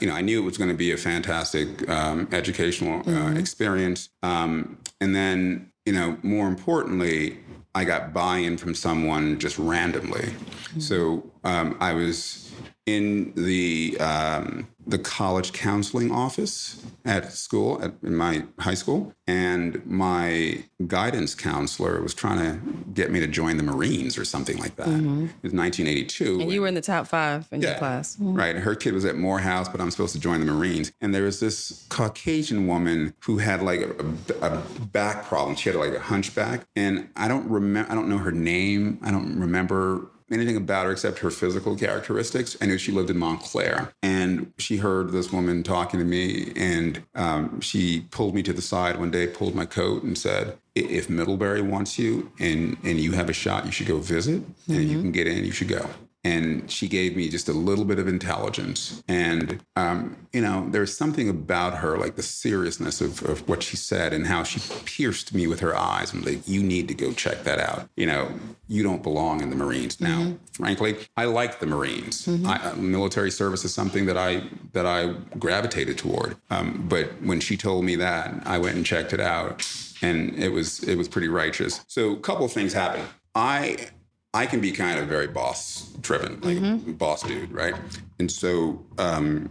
[0.00, 3.36] you know, I knew it was going to be a fantastic um, educational uh, mm-hmm.
[3.36, 4.10] experience.
[4.22, 7.38] Um, and then, you know, more importantly,
[7.74, 10.20] I got buy-in from someone just randomly.
[10.20, 10.80] Mm-hmm.
[10.80, 12.41] So um, I was
[12.86, 19.14] in the um, the college counseling office at school at in my high school.
[19.28, 22.60] And my guidance counselor was trying to
[22.92, 24.88] get me to join the marines or something like that.
[24.88, 25.26] Mm-hmm.
[25.26, 28.16] it was 1982 and you were in the top five in yeah, your class.
[28.16, 28.34] Mm-hmm.
[28.34, 28.56] right.
[28.56, 30.92] Her kid was at morehouse but i'm supposed to join the marines.
[31.00, 35.54] And there was this caucasian woman who had like a, a, a back problem.
[35.54, 36.66] She had like a hunchback.
[36.74, 38.98] And i don't remember i don't know her name.
[39.02, 42.56] I don't remember anything about her except her physical characteristics.
[42.60, 43.92] I knew she lived in Montclair.
[44.02, 48.62] And she heard this woman talking to me, and um, she pulled me to the
[48.62, 53.12] side one day, pulled my coat, and said, if Middlebury wants you and, and you
[53.12, 54.40] have a shot, you should go visit.
[54.40, 54.72] Mm-hmm.
[54.72, 55.88] And if you can get in, you should go
[56.24, 59.02] and she gave me just a little bit of intelligence.
[59.08, 63.76] And, um, you know, there's something about her, like the seriousness of, of what she
[63.76, 66.12] said and how she pierced me with her eyes.
[66.12, 67.88] I'm like, you need to go check that out.
[67.96, 68.32] You know,
[68.68, 70.00] you don't belong in the Marines.
[70.00, 70.36] Now, mm-hmm.
[70.52, 72.26] frankly, I like the Marines.
[72.26, 72.46] Mm-hmm.
[72.46, 76.36] I, uh, military service is something that I that I gravitated toward.
[76.50, 79.66] Um, but when she told me that, I went and checked it out,
[80.00, 81.84] and it was it was pretty righteous.
[81.88, 83.08] So, a couple of things happened.
[83.34, 83.88] I
[84.34, 86.92] I can be kind of very boss driven, like mm-hmm.
[86.92, 87.74] boss dude, right?
[88.18, 89.50] And so um,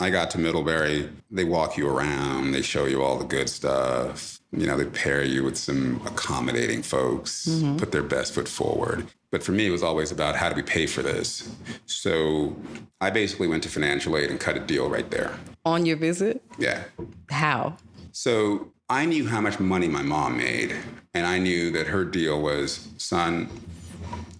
[0.00, 1.10] I got to Middlebury.
[1.30, 4.40] They walk you around, they show you all the good stuff.
[4.50, 7.76] You know, they pair you with some accommodating folks, mm-hmm.
[7.76, 9.06] put their best foot forward.
[9.30, 11.50] But for me, it was always about how do we pay for this?
[11.86, 12.54] So
[13.00, 15.38] I basically went to financial aid and cut a deal right there.
[15.64, 16.42] On your visit?
[16.58, 16.84] Yeah.
[17.30, 17.76] How?
[18.12, 20.76] So I knew how much money my mom made.
[21.14, 23.48] And I knew that her deal was, son,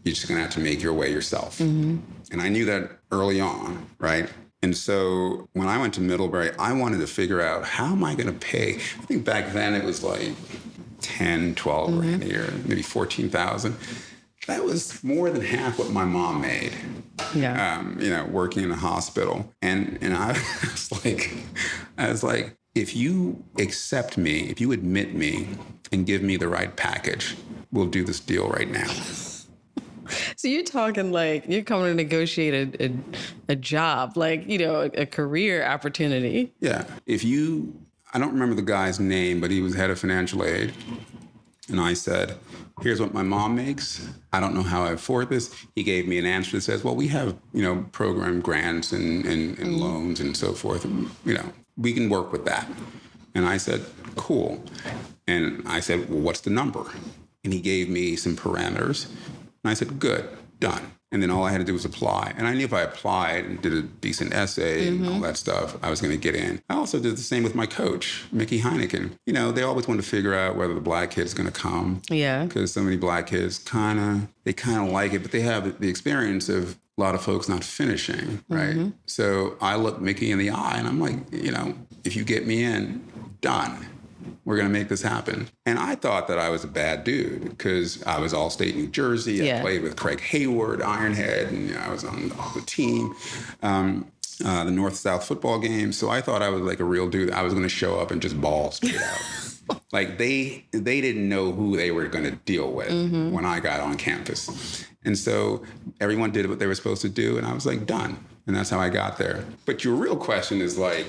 [0.04, 1.58] you're just going to have to make your way yourself.
[1.58, 1.98] Mm-hmm.
[2.32, 4.28] And I knew that early on, right?
[4.62, 8.14] And so when I went to Middlebury, I wanted to figure out how am I
[8.14, 8.76] going to pay?
[8.76, 10.32] I think back then it was like
[11.00, 12.00] 10, 12 mm-hmm.
[12.00, 13.76] grand a year, maybe 14,000.
[14.46, 16.72] That was more than half what my mom made.
[17.34, 17.78] Yeah.
[17.78, 19.52] Um, you know, working in a hospital.
[19.62, 21.32] And and I was like,
[21.96, 25.48] I was like, if you accept me, if you admit me
[25.92, 27.36] and give me the right package,
[27.70, 28.90] we'll do this deal right now.
[30.36, 32.92] So you're talking like you're coming to negotiate a, a,
[33.50, 36.52] a job, like, you know, a, a, career opportunity.
[36.60, 36.84] Yeah.
[37.06, 37.74] If you,
[38.12, 40.72] I don't remember the guy's name, but he was head of financial aid.
[41.68, 42.36] And I said,
[42.80, 44.08] here's what my mom makes.
[44.32, 45.54] I don't know how I afford this.
[45.76, 49.24] He gave me an answer that says, well, we have, you know, program grants and,
[49.24, 49.80] and, and mm-hmm.
[49.80, 50.84] loans and so forth.
[50.84, 52.68] And, you know, we can work with that.
[53.34, 53.84] And I said,
[54.16, 54.62] cool.
[55.26, 56.84] And I said, well, what's the number?
[57.44, 59.06] And he gave me some parameters.
[59.64, 60.28] And I said, good,
[60.60, 60.92] done.
[61.12, 62.32] And then all I had to do was apply.
[62.38, 64.96] And I knew if I applied and did a decent essay mm-hmm.
[64.96, 65.22] and all mm-hmm.
[65.24, 66.62] that stuff, I was going to get in.
[66.70, 69.12] I also did the same with my coach, Mickey Heinecken.
[69.26, 71.52] You know, they always want to figure out whether the black kid is going to
[71.52, 72.00] come.
[72.08, 72.46] Yeah.
[72.46, 75.78] Because so many black kids kind of, they kind of like it, but they have
[75.80, 78.74] the experience of a lot of folks not finishing, right?
[78.74, 78.90] Mm-hmm.
[79.04, 82.46] So I look Mickey in the eye and I'm like, you know, if you get
[82.46, 83.04] me in,
[83.42, 83.86] done.
[84.44, 85.48] We're going to make this happen.
[85.66, 88.88] And I thought that I was a bad dude because I was all state New
[88.88, 89.34] Jersey.
[89.34, 89.58] Yeah.
[89.58, 93.14] I played with Craig Heyward, Ironhead, and you know, I was on the team.
[93.62, 94.10] Um,
[94.44, 95.92] uh, the North South football game.
[95.92, 97.30] So I thought I was like a real dude.
[97.30, 99.80] I was going to show up and just ball straight out.
[99.92, 103.30] like they they didn't know who they were going to deal with mm-hmm.
[103.30, 104.84] when I got on campus.
[105.04, 105.62] And so
[106.00, 108.24] everyone did what they were supposed to do and I was like done.
[108.46, 109.44] And that's how I got there.
[109.66, 111.06] But your real question is like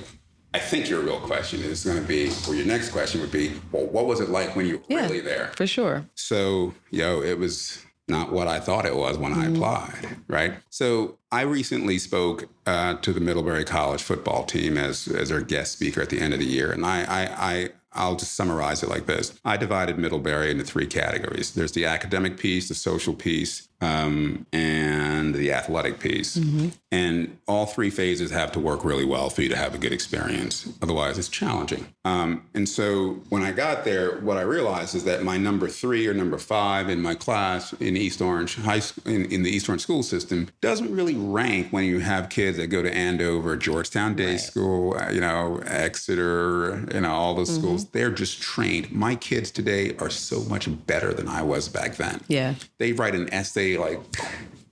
[0.54, 3.60] I think your real question is going to be, or your next question would be,
[3.72, 5.50] well, what was it like when you were yeah, really there?
[5.56, 6.06] For sure.
[6.14, 9.42] So, yo, it was not what I thought it was when mm-hmm.
[9.42, 10.54] I applied, right?
[10.70, 15.72] So I recently spoke uh, to the Middlebury College football team as as their guest
[15.72, 18.88] speaker at the end of the year, and I I, I I'll just summarize it
[18.88, 19.38] like this.
[19.44, 21.52] I divided Middlebury into three categories.
[21.52, 26.36] There's the academic piece, the social piece, um, and the athletic piece.
[26.36, 26.68] Mm-hmm.
[26.90, 29.92] And all three phases have to work really well for you to have a good
[29.92, 30.68] experience.
[30.80, 31.88] Otherwise, it's challenging.
[32.04, 36.06] Um, and so when I got there, what I realized is that my number three
[36.06, 39.82] or number five in my class in East Orange High in, in the East Orange
[39.82, 44.32] school system doesn't really rank when you have kids that go to Andover, Georgetown Day
[44.32, 44.40] right.
[44.40, 47.60] School, uh, you know, Exeter, you know, all those mm-hmm.
[47.60, 47.88] schools.
[47.90, 48.92] They're just trained.
[48.92, 52.20] My kids today are so much better than I was back then.
[52.28, 52.54] Yeah.
[52.78, 54.00] They write an essay like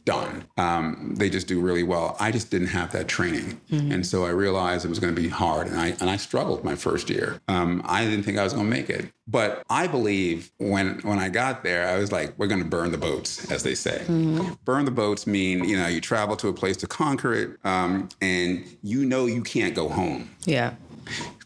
[0.05, 0.45] done.
[0.57, 2.17] Um, they just do really well.
[2.19, 3.93] I just didn't have that training, mm-hmm.
[3.93, 6.65] and so I realized it was going to be hard, and I and I struggled
[6.65, 7.41] my first year.
[7.49, 11.19] Um, I didn't think I was going to make it, but I believe when when
[11.19, 13.99] I got there, I was like, we're going to burn the boats, as they say.
[13.99, 14.55] Mm-hmm.
[14.65, 18.09] Burn the boats mean you know you travel to a place to conquer it, um,
[18.21, 20.31] and you know you can't go home.
[20.45, 20.75] Yeah.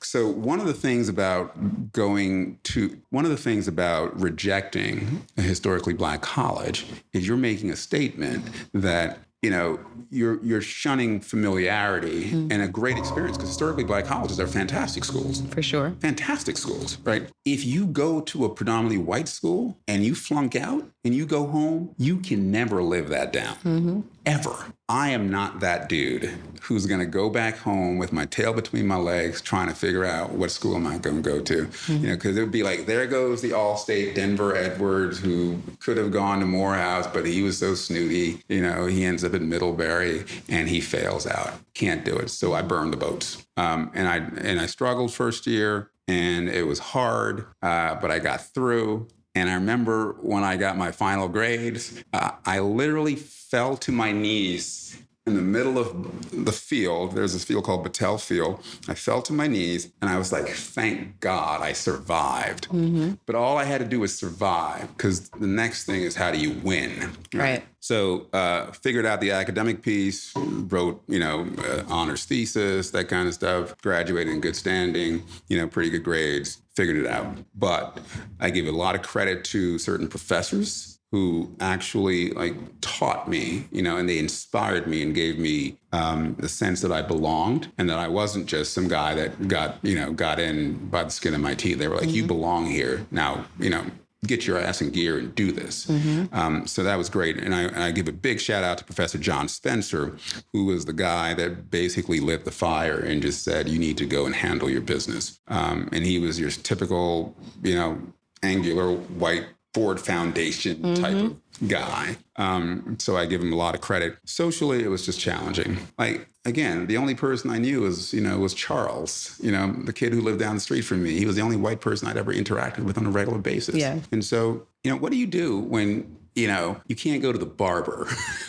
[0.02, 5.42] So one of the things about going to one of the things about rejecting a
[5.42, 9.78] historically black college is you're making a statement that you know
[10.10, 12.50] you're you're shunning familiarity mm.
[12.50, 16.98] and a great experience because historically black colleges are fantastic schools for sure fantastic schools
[17.04, 21.26] right if you go to a predominantly white school and you flunk out and you
[21.26, 24.00] go home you can never live that down mm-hmm.
[24.26, 28.52] Ever I am not that dude who's going to go back home with my tail
[28.52, 31.64] between my legs trying to figure out what school am I going to go to.
[31.64, 31.92] Mm-hmm.
[31.92, 35.96] You know, because it would be like, there goes the all-state Denver Edwards who could
[35.96, 38.42] have gone to Morehouse, but he was so snooty.
[38.48, 41.54] You know, he ends up at Middlebury and he fails out.
[41.74, 42.30] Can't do it.
[42.30, 43.44] So I burned the boats.
[43.56, 48.20] Um, and I and I struggled first year and it was hard, uh, but I
[48.20, 49.08] got through.
[49.34, 53.16] And I remember when I got my final grades, uh, I literally
[53.50, 57.12] fell to my knees in the middle of the field.
[57.12, 58.64] There's this field called Battelle Field.
[58.86, 62.68] I fell to my knees and I was like, thank God I survived.
[62.68, 63.14] Mm-hmm.
[63.26, 66.38] But all I had to do was survive because the next thing is how do
[66.38, 67.12] you win?
[67.34, 67.40] Right.
[67.40, 67.64] right.
[67.80, 73.26] So uh, figured out the academic piece, wrote, you know, uh, honors thesis, that kind
[73.26, 77.36] of stuff, graduated in good standing, you know, pretty good grades, figured it out.
[77.54, 77.98] But
[78.38, 83.80] I give a lot of credit to certain professors who actually like taught me, you
[83.80, 87.88] know, and they inspired me and gave me um, the sense that I belonged and
[87.88, 91.32] that I wasn't just some guy that got, you know, got in by the skin
[91.32, 91.78] of my teeth.
[91.78, 92.16] They were like, mm-hmm.
[92.16, 93.06] you belong here.
[93.10, 93.86] Now, you know,
[94.26, 95.86] get your ass in gear and do this.
[95.86, 96.34] Mm-hmm.
[96.34, 97.38] Um, so that was great.
[97.38, 100.18] And I, and I, give a big shout out to Professor John Spencer,
[100.52, 104.04] who was the guy that basically lit the fire and just said, you need to
[104.04, 105.40] go and handle your business.
[105.48, 107.98] Um, and he was your typical, you know,
[108.42, 111.02] angular white Ford Foundation mm-hmm.
[111.02, 112.16] type of guy.
[112.36, 114.16] Um, so I give him a lot of credit.
[114.24, 115.76] Socially, it was just challenging.
[115.98, 119.38] Like again, the only person I knew was you know was Charles.
[119.42, 121.18] You know, the kid who lived down the street from me.
[121.18, 123.74] He was the only white person I'd ever interacted with on a regular basis.
[123.74, 123.98] Yeah.
[124.10, 127.38] And so you know, what do you do when you know you can't go to
[127.38, 128.08] the barber?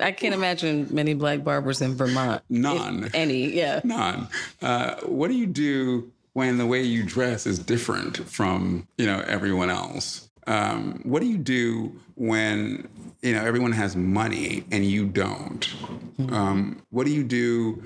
[0.00, 2.42] I can't imagine many black barbers in Vermont.
[2.48, 3.10] None.
[3.12, 3.82] any, yeah.
[3.84, 4.28] None.
[4.62, 9.20] Uh, what do you do when the way you dress is different from you know
[9.26, 10.30] everyone else.
[10.46, 12.88] Um, what do you do when
[13.22, 15.60] you know everyone has money and you don't?
[15.60, 16.34] Mm-hmm.
[16.34, 17.82] um, what do you do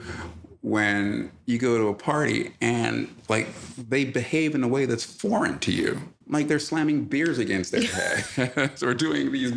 [0.63, 5.59] when you go to a party and like they behave in a way that's foreign
[5.61, 6.01] to you?
[6.29, 7.83] Like they're slamming beers against their
[8.47, 9.53] head or doing these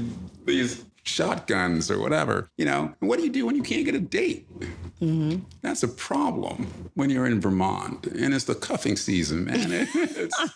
[0.46, 2.94] these shotguns or whatever, you know.
[3.00, 4.48] And what do you do when you can't get a date?
[5.02, 5.44] Mm-hmm.
[5.62, 9.88] That's a problem when you're in Vermont and it's the cuffing season, man.
[10.20, 10.52] It's,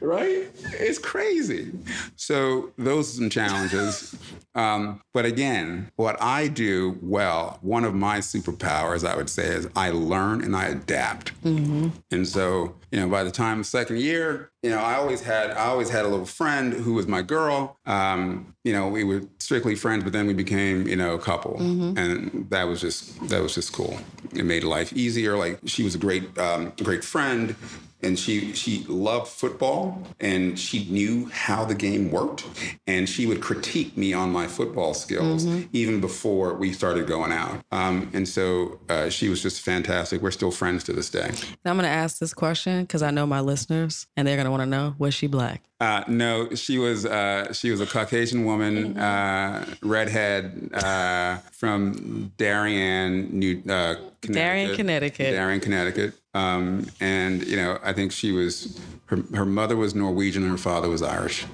[0.00, 0.48] right?
[0.72, 1.72] It's crazy.
[2.16, 4.16] So those are some challenges.
[4.54, 9.68] Um, but again, what I do well, one of my superpowers, I would say, is
[9.76, 11.40] I learn and I adapt.
[11.42, 11.88] Mm-hmm.
[12.10, 15.50] And so, you know, by the time the second year, you know, I always had
[15.50, 17.76] I always had a little friend who was my girl.
[17.86, 21.54] Um, you know, we were strictly friends, but then we became, you know, a couple,
[21.58, 21.98] mm-hmm.
[21.98, 23.98] and that was just that was just cool.
[24.32, 25.36] It made life easier.
[25.36, 27.56] Like she was a great um, great friend
[28.04, 32.44] and she she loved football and she knew how the game worked
[32.86, 35.66] and she would critique me on my football skills mm-hmm.
[35.72, 40.30] even before we started going out um, and so uh, she was just fantastic we're
[40.30, 41.30] still friends to this day
[41.64, 44.44] now i'm going to ask this question because i know my listeners and they're going
[44.44, 47.86] to want to know was she black uh, no, she was uh, she was a
[47.86, 48.98] Caucasian woman, mm-hmm.
[48.98, 54.32] uh, redhead uh, from Darien, New uh, Connecticut.
[54.32, 55.30] Darien, Connecticut.
[55.32, 56.14] Darien, Connecticut.
[56.34, 60.58] Um, and you know, I think she was her her mother was Norwegian and her
[60.58, 61.46] father was Irish.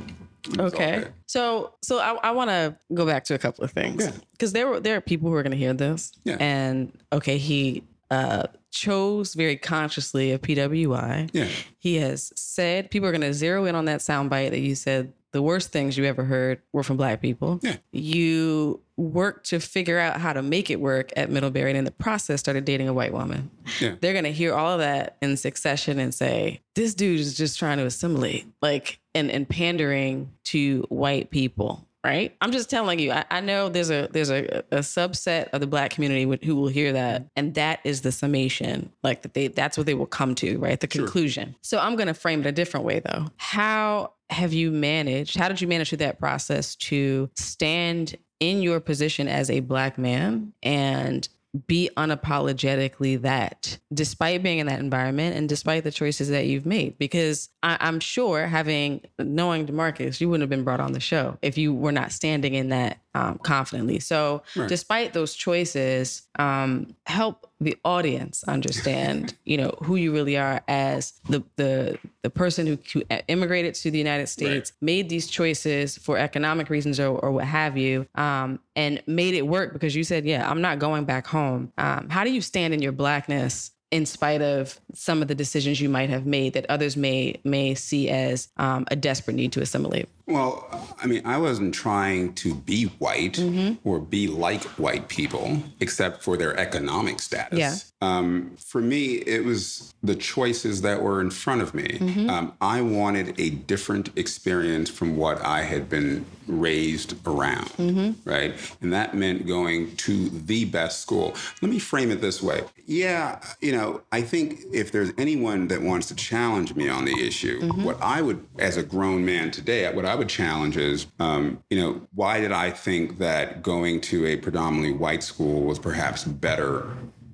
[0.59, 1.07] Okay.
[1.27, 4.67] So so I, I want to go back to a couple of things because there
[4.67, 6.39] were there are people who are going to hear this yeah.
[6.41, 11.31] and okay he uh, chose very consciously a PWI.
[11.33, 11.49] Yeah.
[11.79, 15.13] He has said people are going to zero in on that soundbite that you said
[15.33, 17.61] the worst things you ever heard were from black people.
[17.63, 17.77] Yeah.
[17.93, 21.91] You worked to figure out how to make it work at Middlebury and in the
[21.91, 23.51] process started dating a white woman.
[23.81, 23.95] Yeah.
[24.01, 27.59] They're going to hear all of that in succession and say, this dude is just
[27.59, 32.35] trying to assimilate, like, and, and pandering to white people right?
[32.41, 33.13] I'm just telling you.
[33.13, 36.69] I, I know there's a there's a, a, subset of the black community who will
[36.69, 38.93] hear that, and that is the summation.
[39.03, 40.81] Like that they that's what they will come to, right?
[40.81, 41.49] The conclusion.
[41.49, 41.59] Sure.
[41.63, 43.27] So I'm going to frame it a different way, though.
[43.37, 45.37] How have you managed?
[45.37, 49.99] How did you manage through that process to stand in your position as a black
[49.99, 51.29] man and
[51.67, 56.97] be unapologetically that, despite being in that environment and despite the choices that you've made.
[56.97, 61.39] Because I, am sure, having knowing Demarcus, you wouldn't have been brought on the show
[61.43, 63.99] if you were not standing in that um, confidently.
[63.99, 64.69] So, right.
[64.69, 71.13] despite those choices, um, help the audience understand, you know, who you really are as
[71.29, 74.85] the the the person who, who immigrated to the United States, right.
[74.85, 79.47] made these choices for economic reasons or, or what have you, um, and made it
[79.47, 82.75] work because you said, "Yeah, I'm not going back home." Um, how do you stand
[82.75, 86.67] in your blackness in spite of some of the decisions you might have made that
[86.69, 90.09] others may may see as um, a desperate need to assimilate?
[90.27, 90.69] Well,
[91.03, 93.87] I mean, I wasn't trying to be white mm-hmm.
[93.89, 97.59] or be like white people, except for their economic status.
[97.59, 97.75] Yeah.
[98.03, 101.99] Um, for me, it was the choices that were in front of me.
[102.01, 102.31] Mm-hmm.
[102.31, 108.29] Um, I wanted a different experience from what I had been raised around, mm-hmm.
[108.29, 108.55] right?
[108.81, 111.35] And that meant going to the best school.
[111.61, 112.63] Let me frame it this way.
[112.87, 117.15] Yeah, you know, I think if there's anyone that wants to challenge me on the
[117.21, 117.85] issue, mm-hmm.
[117.85, 121.79] what I would, as a grown man today, what I would challenge is, um, you
[121.79, 126.91] know, why did I think that going to a predominantly white school was perhaps better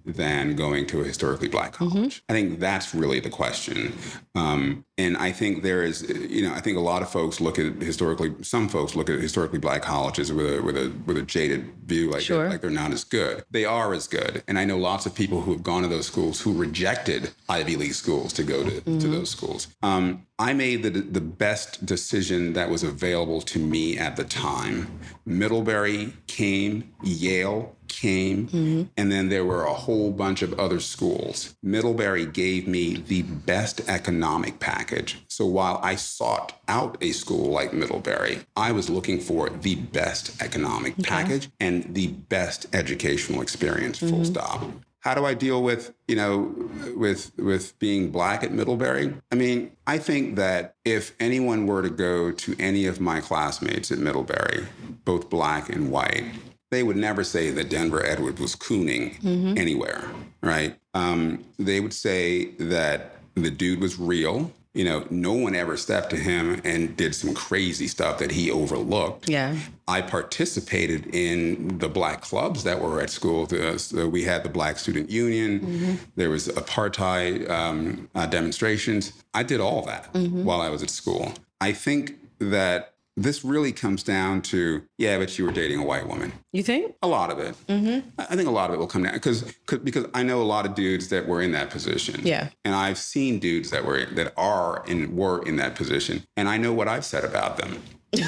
[0.06, 2.22] than going to a historically black college?
[2.22, 2.32] Mm-hmm.
[2.32, 3.92] I think that's really the question.
[4.34, 7.58] Um, and I think there is, you know, I think a lot of folks look
[7.58, 11.22] at historically, some folks look at historically black colleges with a with a with a
[11.22, 12.38] jaded view, like sure.
[12.38, 13.44] they're, like they're not as good.
[13.50, 16.06] They are as good, and I know lots of people who have gone to those
[16.06, 18.98] schools who rejected Ivy League schools to go to, mm-hmm.
[18.98, 19.68] to those schools.
[19.82, 24.98] Um, I made the the best decision that was available to me at the time.
[25.26, 28.82] Middlebury came, Yale came, mm-hmm.
[28.96, 31.56] and then there were a whole bunch of other schools.
[31.62, 35.18] Middlebury gave me the best economic package.
[35.28, 40.42] So while I sought out a school like Middlebury, I was looking for the best
[40.42, 41.08] economic okay.
[41.08, 44.24] package and the best educational experience, full mm-hmm.
[44.24, 44.62] stop
[45.06, 46.52] how do I deal with, you know,
[46.96, 49.14] with with being black at Middlebury?
[49.30, 53.92] I mean, I think that if anyone were to go to any of my classmates
[53.92, 54.66] at Middlebury,
[55.04, 56.24] both black and white,
[56.70, 59.56] they would never say that Denver Edward was cooning mm-hmm.
[59.56, 60.04] anywhere,
[60.42, 60.76] right?
[60.94, 64.52] Um, they would say that the dude was real.
[64.74, 68.50] You know, no one ever stepped to him and did some crazy stuff that he
[68.50, 69.26] overlooked.
[69.26, 69.56] Yeah.
[69.88, 73.48] I participated in the black clubs that were at school.
[73.78, 75.60] So we had the Black Student Union.
[75.60, 75.94] Mm-hmm.
[76.16, 79.14] There was apartheid um, uh, demonstrations.
[79.32, 80.44] I did all that mm-hmm.
[80.44, 81.32] while I was at school.
[81.58, 86.06] I think that this really comes down to yeah but you were dating a white
[86.06, 88.08] woman you think a lot of it mm-hmm.
[88.18, 89.42] i think a lot of it will come down because
[89.82, 92.98] because i know a lot of dudes that were in that position yeah and i've
[92.98, 96.88] seen dudes that were that are and were in that position and i know what
[96.88, 97.82] i've said about them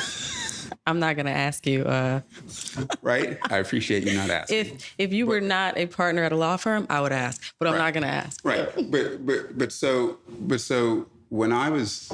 [0.87, 1.83] I'm not gonna ask you.
[1.83, 2.21] Uh,
[3.03, 3.39] right?
[3.51, 4.59] I appreciate you not asking.
[4.59, 7.69] If if you were not a partner at a law firm, I would ask, but
[7.69, 7.79] I'm right.
[7.81, 8.43] not gonna ask.
[8.45, 8.69] Right.
[8.91, 12.11] But but but so but so when I was,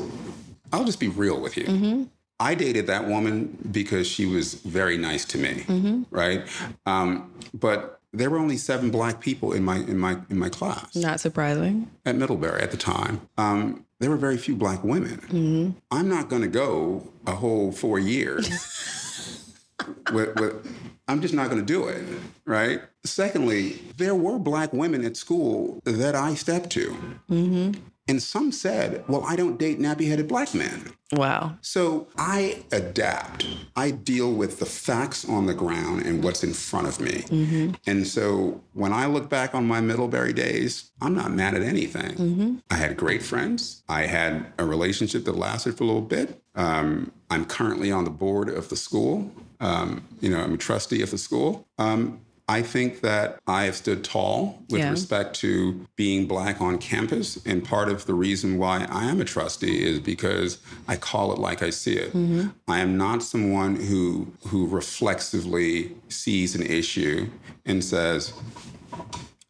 [0.73, 1.65] I'll just be real with you.
[1.65, 2.03] Mm-hmm.
[2.41, 6.03] I dated that woman because she was very nice to me, mm-hmm.
[6.11, 6.47] right?
[6.85, 10.95] Um, but there were only seven black people in my in my in my class.
[10.97, 11.91] Not surprising.
[12.05, 15.19] At Middlebury at the time, um, there were very few black women.
[15.29, 15.71] Mm-hmm.
[15.91, 18.49] I'm not going to go a whole four years.
[20.13, 20.77] with, with,
[21.09, 22.05] I'm just not going to do it,
[22.45, 22.81] right?
[23.05, 26.91] Secondly, there were black women at school that I stepped to.
[27.31, 27.81] Mm-hmm.
[28.07, 30.93] And some said, well, I don't date nappy headed black men.
[31.13, 31.57] Wow.
[31.63, 33.47] So I adapt.
[33.77, 37.23] I deal with the facts on the ground and what's in front of me.
[37.23, 37.73] Mm-hmm.
[37.87, 42.15] And so when I look back on my Middlebury days, I'm not mad at anything.
[42.17, 42.55] Mm-hmm.
[42.71, 43.83] I had great friends.
[43.89, 46.43] I had a relationship that lasted for a little bit.
[46.55, 49.31] Um, I'm currently on the board of the school.
[49.61, 51.67] Um, you know, I'm a trustee of the school.
[51.79, 54.91] Um, I think that I have stood tall with yeah.
[54.91, 57.39] respect to being black on campus.
[57.47, 61.39] And part of the reason why I am a trustee is because I call it
[61.39, 62.09] like I see it.
[62.09, 62.49] Mm-hmm.
[62.69, 67.29] I am not someone who who reflexively sees an issue
[67.65, 68.35] and says,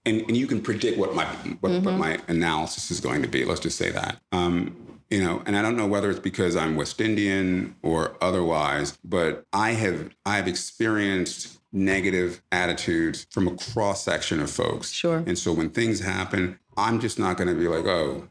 [0.07, 1.85] and, and you can predict what my what, mm-hmm.
[1.85, 3.45] what my analysis is going to be.
[3.45, 4.21] Let's just say that.
[4.31, 4.77] Um,
[5.11, 9.45] you know and i don't know whether it's because i'm west indian or otherwise but
[9.53, 14.91] i have i have experienced negative attitudes from a cross section of folks.
[14.91, 15.23] Sure.
[15.27, 18.29] And so when things happen, I'm just not going to be like, oh,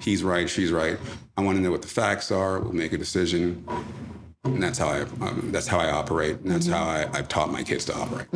[0.00, 0.96] he's right, she's right.
[1.36, 2.60] I want to know what the facts are.
[2.60, 3.66] We'll make a decision.
[4.54, 7.50] And that's how I um, that's how I operate, and that's how I, I've taught
[7.50, 8.26] my kids to operate.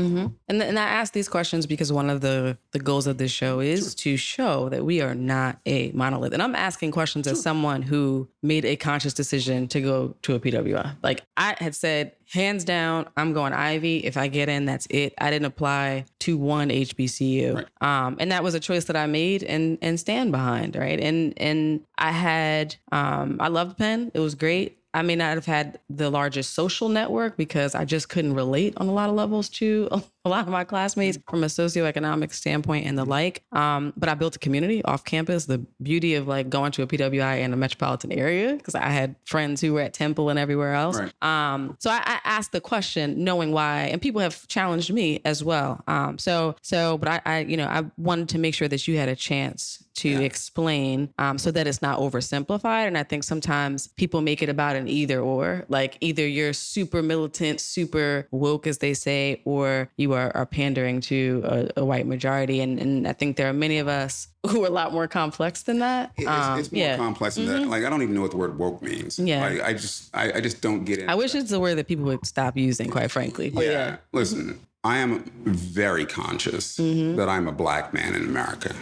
[0.48, 3.60] And, and I ask these questions because one of the the goals of this show
[3.60, 6.32] is to show that we are not a monolith.
[6.32, 10.40] And I'm asking questions as someone who made a conscious decision to go to a
[10.40, 10.96] PWI.
[11.02, 13.98] Like I had said, hands down, I'm going Ivy.
[13.98, 15.14] If I get in, that's it.
[15.18, 19.42] I didn't apply to one HBCU, um, and that was a choice that I made
[19.42, 20.76] and and stand behind.
[20.76, 24.10] Right, and and I had um, I loved Penn.
[24.14, 24.78] It was great.
[24.94, 28.88] I may not have had the largest social network because I just couldn't relate on
[28.88, 29.88] a lot of levels to
[30.24, 33.42] a lot of my classmates from a socioeconomic standpoint and the like.
[33.52, 35.46] Um, but I built a community off campus.
[35.46, 39.16] The beauty of like going to a PWI in a metropolitan area because I had
[39.24, 40.98] friends who were at Temple and everywhere else.
[40.98, 41.12] Right.
[41.22, 45.42] Um, so I, I asked the question, knowing why, and people have challenged me as
[45.42, 45.82] well.
[45.86, 48.98] Um, so so, but I, I you know I wanted to make sure that you
[48.98, 52.86] had a chance to explain um, so that it's not oversimplified.
[52.86, 57.02] And I think sometimes people make it about an either or, like either you're super
[57.02, 62.06] militant, super woke, as they say, or you are, are pandering to a, a white
[62.06, 62.60] majority.
[62.60, 65.62] And, and I think there are many of us who are a lot more complex
[65.62, 66.12] than that.
[66.16, 66.94] It's, Um, it's more yeah.
[66.94, 67.02] Mm-hmm.
[67.02, 67.66] complex than that.
[67.68, 69.18] Like I don't even know what the word woke means.
[69.18, 69.40] Yeah.
[69.40, 71.08] Like I just I, I just don't get it.
[71.08, 73.50] I wish it's a word that people would stop using, quite frankly.
[73.50, 73.96] But yeah.
[74.12, 77.16] Listen, I am very conscious Mm-hmm.
[77.16, 78.74] that I'm a black man in America.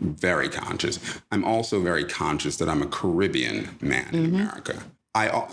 [0.00, 0.98] Very conscious.
[1.32, 4.34] I'm also very conscious that I'm a Caribbean man in Mm-hmm.
[4.34, 4.82] America.
[5.14, 5.46] I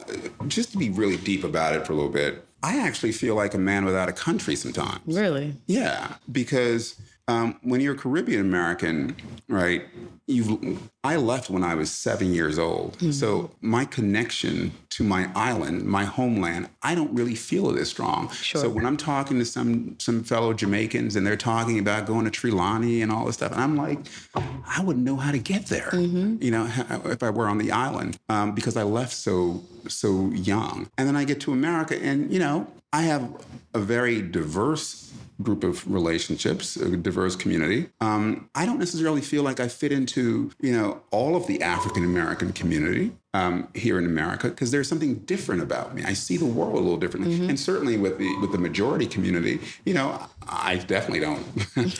[0.47, 2.45] just to be really deep about it for a little bit.
[2.61, 5.17] I actually feel like a man without a country sometimes.
[5.17, 5.55] Really?
[5.67, 9.15] Yeah, because um, when you're Caribbean American,
[9.47, 9.83] right?
[10.27, 15.83] You, I left when I was seven years old, so my connection to my island,
[15.83, 18.29] my homeland, I don't really feel it as strong.
[18.29, 18.61] Sure.
[18.61, 22.31] So when I'm talking to some some fellow Jamaicans and they're talking about going to
[22.31, 23.99] Trelawny and all this stuff, and I'm like,
[24.35, 26.69] I wouldn't know how to get there, you know,
[27.05, 30.89] if I were on the island, um, because I left so so young.
[30.97, 33.29] And then I get to America, and you know, I have
[33.73, 35.11] a very diverse
[35.43, 37.89] group of relationships, a diverse community.
[38.01, 42.03] Um, I don't necessarily feel like I fit into, you know, all of the African
[42.03, 46.03] American community um, here in America because there's something different about me.
[46.03, 49.59] I see the world a little differently, and certainly with the with the majority community,
[49.85, 51.45] you know, I definitely don't.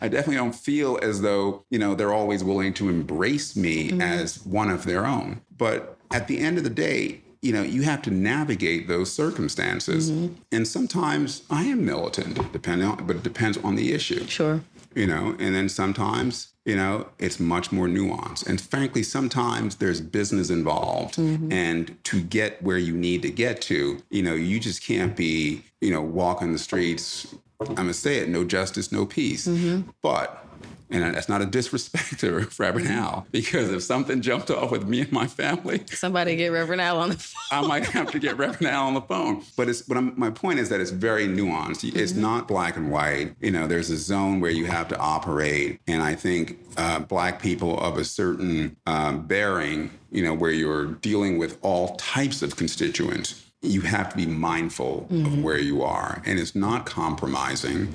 [0.00, 4.44] I definitely don't feel as though you know they're always willing to embrace me as
[4.46, 5.40] one of their own.
[5.56, 10.10] But at the end of the day, you know, you have to navigate those circumstances.
[10.10, 10.34] Mm-hmm.
[10.52, 14.26] And sometimes I am militant, depending on, but it depends on the issue.
[14.26, 14.62] Sure.
[14.94, 18.46] You know, and then sometimes, you know, it's much more nuanced.
[18.46, 21.16] And frankly, sometimes there's business involved.
[21.16, 21.52] Mm-hmm.
[21.52, 25.62] And to get where you need to get to, you know, you just can't be,
[25.82, 27.34] you know, walking the streets.
[27.60, 29.46] I'm gonna say it, no justice, no peace.
[29.46, 29.90] Mm-hmm.
[30.02, 30.45] But
[30.90, 35.00] and that's not a disrespect to Reverend Al, because if something jumped off with me
[35.00, 37.64] and my family, Somebody get Reverend Al on the phone.
[37.64, 39.42] I might have to get Reverend Al on the phone.
[39.56, 41.84] But it's but I'm, my point is that it's very nuanced.
[41.96, 43.34] It's not black and white.
[43.40, 47.40] You know, there's a zone where you have to operate, and I think uh, black
[47.40, 52.56] people of a certain um, bearing, you know, where you're dealing with all types of
[52.56, 53.42] constituents.
[53.62, 57.92] You have to be mindful of where you are, and it's not compromising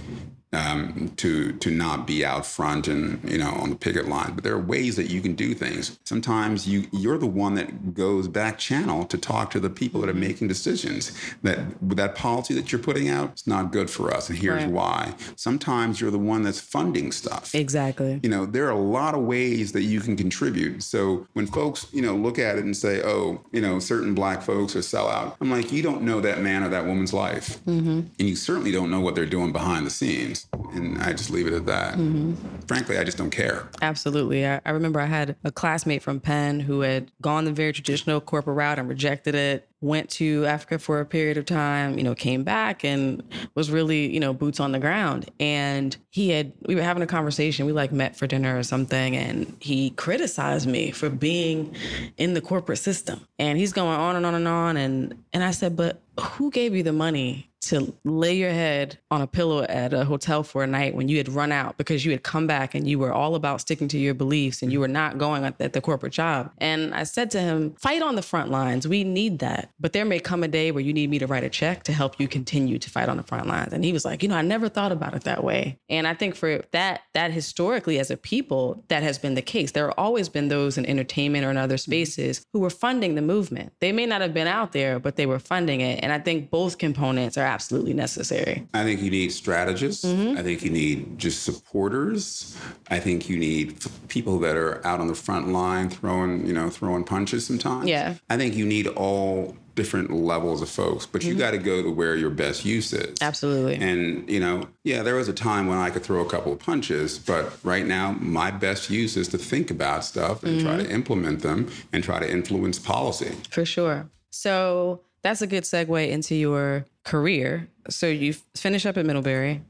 [0.53, 4.33] um, to to not be out front and you know on the picket line.
[4.33, 5.97] But there are ways that you can do things.
[6.03, 10.09] Sometimes you you're the one that goes back channel to talk to the people that
[10.09, 11.11] are making decisions.
[11.43, 11.59] That
[11.95, 14.71] that policy that you're putting out is not good for us, and here's Right.
[14.71, 15.13] why.
[15.37, 17.55] Sometimes you're the one that's funding stuff.
[17.55, 18.19] Exactly.
[18.21, 20.83] You know, there are a lot of ways that you can contribute.
[20.83, 24.41] So when folks, you know, look at it and say, "Oh, you know, certain black
[24.41, 28.09] folks are sellout," I'm like, you don't know that man or that woman's life, and
[28.19, 30.40] you certainly don't know what they're doing behind the scenes.
[30.73, 31.93] And I just leave it at that.
[31.95, 32.33] Mm-hmm.
[32.67, 33.67] Frankly, I just don't care.
[33.81, 34.47] Absolutely.
[34.47, 38.21] I, I remember I had a classmate from Penn who had gone the very traditional
[38.21, 42.15] corporate route and rejected it, went to Africa for a period of time, you know,
[42.15, 43.23] came back and
[43.55, 45.29] was really, you know, boots on the ground.
[45.39, 47.65] And he had, we were having a conversation.
[47.65, 49.17] We like met for dinner or something.
[49.17, 51.75] And he criticized me for being
[52.17, 53.27] in the corporate system.
[53.39, 54.77] And he's going on and on and on.
[54.77, 59.21] And, and I said, but who gave you the money to lay your head on
[59.21, 62.11] a pillow at a hotel for a night when you had run out because you
[62.11, 64.87] had come back and you were all about sticking to your beliefs and you were
[64.87, 66.51] not going at the corporate job.
[66.57, 68.87] And I said to him, fight on the front lines.
[68.87, 69.69] We need that.
[69.79, 71.93] But there may come a day where you need me to write a check to
[71.93, 73.73] help you continue to fight on the front lines.
[73.73, 75.77] And he was like, you know, I never thought about it that way.
[75.89, 79.71] And I think for that, that historically as a people, that has been the case.
[79.71, 83.21] There have always been those in entertainment or in other spaces who were funding the
[83.21, 83.73] movement.
[83.79, 85.99] They may not have been out there, but they were funding it.
[86.01, 88.65] And I think both components are absolutely necessary.
[88.73, 90.05] I think you need strategists.
[90.05, 90.37] Mm-hmm.
[90.37, 92.57] I think you need just supporters.
[92.89, 96.53] I think you need f- people that are out on the front line throwing, you
[96.53, 97.87] know, throwing punches sometimes.
[97.87, 98.15] Yeah.
[98.29, 101.39] I think you need all different levels of folks, but you mm-hmm.
[101.39, 103.17] got to go to where your best use is.
[103.21, 103.75] Absolutely.
[103.75, 106.59] And, you know, yeah, there was a time when I could throw a couple of
[106.59, 110.87] punches, but right now, my best use is to think about stuff and try mm-hmm.
[110.87, 113.33] to implement them and try to influence policy.
[113.49, 114.09] For sure.
[114.29, 117.67] So that's a good segue into your career.
[117.89, 119.61] So you finish up at Middlebury.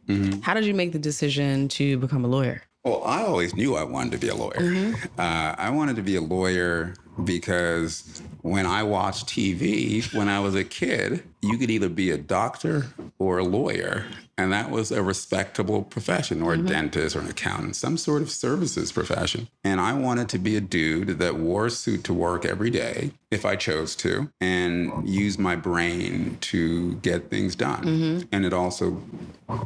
[0.43, 2.63] How did you make the decision to become a lawyer?
[2.83, 4.95] Well, I always knew I wanted to be a lawyer.
[5.17, 10.55] Uh, I wanted to be a lawyer because when I watched TV when I was
[10.55, 12.87] a kid, you could either be a doctor
[13.19, 14.05] or a lawyer,
[14.37, 16.67] and that was a respectable profession, or a mm-hmm.
[16.67, 19.47] dentist or an accountant, some sort of services profession.
[19.63, 23.11] And I wanted to be a dude that wore a suit to work every day
[23.29, 27.83] if I chose to, and use my brain to get things done.
[27.83, 28.27] Mm-hmm.
[28.31, 29.01] And it also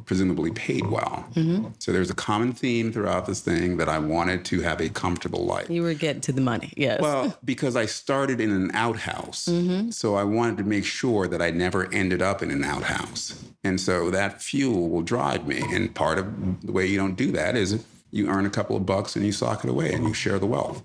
[0.05, 1.25] presumably paid well.
[1.33, 1.69] Mm-hmm.
[1.79, 5.45] So there's a common theme throughout this thing that I wanted to have a comfortable
[5.45, 5.69] life.
[5.69, 6.73] You were getting to the money.
[6.77, 7.01] Yes.
[7.01, 9.49] Well, because I started in an outhouse.
[9.89, 13.43] So I wanted to make sure that I never ended up in an outhouse.
[13.63, 15.61] And so that fuel will drive me.
[15.71, 18.85] And part of the way you don't do that is you earn a couple of
[18.85, 20.83] bucks and you sock it away and you share the wealth.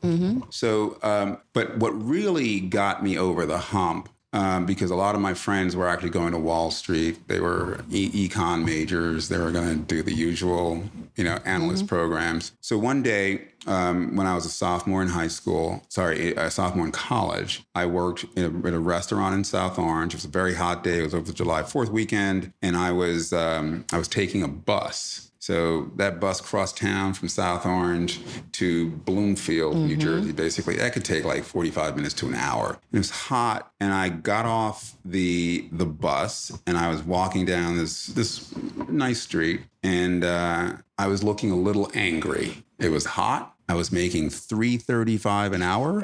[0.51, 5.21] So, um, but what really got me over the hump um, because a lot of
[5.21, 7.27] my friends were actually going to Wall Street.
[7.29, 9.29] They were e- econ majors.
[9.29, 10.85] They were going to do the usual,
[11.17, 12.53] you know, analyst programs.
[12.61, 16.87] So one day, um, when I was a sophomore in high school, sorry, a sophomore
[16.87, 20.15] in college, I worked in a, in a restaurant in South Orange.
[20.15, 21.01] It was a very hot day.
[21.01, 24.49] It was over the July Fourth weekend, and I was um, I was taking a
[24.49, 25.30] bus.
[25.41, 28.21] So that bus crossed town from South Orange
[28.53, 30.77] to Bloomfield, New Jersey, basically.
[30.77, 32.79] That could take like 45 minutes to an hour.
[32.93, 37.77] It was hot, and I got off the the bus and I was walking down
[37.79, 38.55] this this
[38.89, 42.63] nice street, and uh, I was looking a little angry.
[42.79, 43.55] It was hot.
[43.69, 46.01] I was making 335 an hour.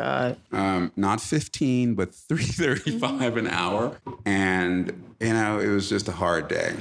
[0.53, 3.97] Um, not 15, but 335 an hour.
[4.25, 6.75] And, you know, it was just a hard day.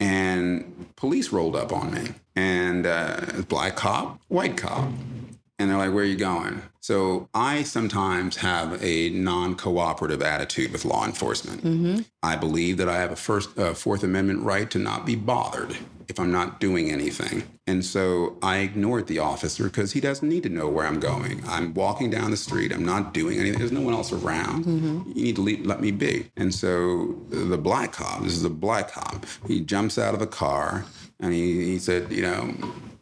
[0.00, 2.08] And police rolled up on me.
[2.34, 4.88] And uh, black cop, white cop.
[5.58, 6.60] And they're like, where are you going?
[6.80, 12.06] So I sometimes have a non-cooperative attitude with law enforcement.
[12.22, 15.76] I believe that I have a first, uh, Fourth Amendment right to not be bothered
[16.08, 17.42] if I'm not doing anything.
[17.66, 21.42] And so I ignored the officer because he doesn't need to know where I'm going.
[21.46, 22.72] I'm walking down the street.
[22.72, 23.58] I'm not doing anything.
[23.58, 24.64] There's no one else around.
[25.16, 26.30] You need to leave, let me be.
[26.36, 30.26] And so the black cop, this is a black cop, he jumps out of the
[30.26, 30.84] car
[31.20, 32.54] and he, he said, you know,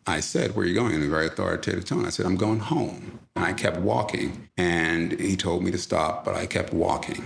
[0.06, 0.94] I said, where are you going?
[0.94, 2.04] In a very authoritative tone.
[2.06, 3.18] I said, I'm going home.
[3.36, 4.48] And I kept walking.
[4.56, 7.24] And he told me to stop, but I kept walking.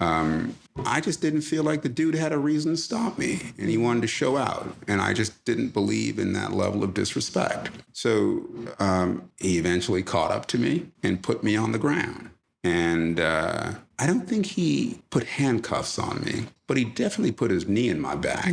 [0.00, 0.54] Um,
[0.84, 3.76] I just didn't feel like the dude had a reason to stop me and he
[3.76, 4.74] wanted to show out.
[4.88, 7.70] And I just didn't believe in that level of disrespect.
[7.92, 8.44] So
[8.78, 12.30] um, he eventually caught up to me and put me on the ground.
[12.64, 17.68] And uh, I don't think he put handcuffs on me, but he definitely put his
[17.68, 18.46] knee in my back.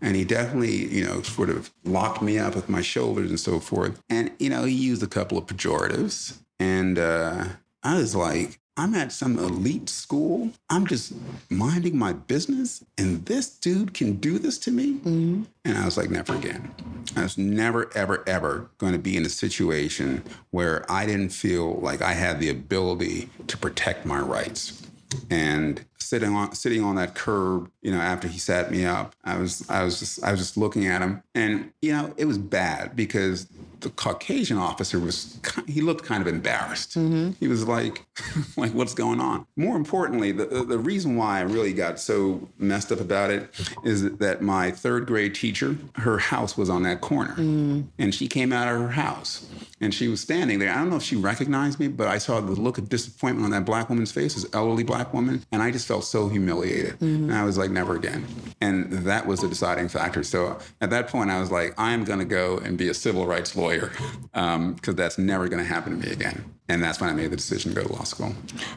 [0.00, 3.60] And he definitely, you know, sort of locked me up with my shoulders and so
[3.60, 4.00] forth.
[4.08, 6.38] And, you know, he used a couple of pejoratives.
[6.58, 7.44] And uh,
[7.82, 10.50] I was like, I'm at some elite school.
[10.70, 11.12] I'm just
[11.50, 14.94] minding my business, and this dude can do this to me.
[14.94, 15.42] Mm-hmm.
[15.64, 16.72] And I was like, never again.
[17.16, 21.74] I was never, ever, ever going to be in a situation where I didn't feel
[21.80, 24.86] like I had the ability to protect my rights.
[25.28, 29.38] And sitting on sitting on that curb, you know, after he sat me up, I
[29.38, 32.36] was I was just I was just looking at him, and you know, it was
[32.36, 33.46] bad because
[33.80, 36.96] the Caucasian officer was he looked kind of embarrassed.
[36.96, 37.32] Mm-hmm.
[37.40, 38.04] He was like,
[38.56, 39.46] like what's going on?
[39.56, 43.48] More importantly, the the reason why I really got so messed up about it
[43.84, 47.86] is that my third grade teacher, her house was on that corner, mm.
[47.98, 49.46] and she came out of her house.
[49.82, 50.70] And she was standing there.
[50.70, 53.50] I don't know if she recognized me, but I saw the look of disappointment on
[53.52, 57.00] that black woman's face, this elderly black woman, and I just felt so humiliated.
[57.00, 58.24] And I was like, never again.
[58.60, 60.22] And that was the deciding factor.
[60.22, 63.26] So at that point, I was like, I'm going to go and be a civil
[63.26, 63.90] rights lawyer
[64.32, 66.44] because that's never going to happen to me again.
[66.68, 68.32] And that's when I made the decision to go to law school.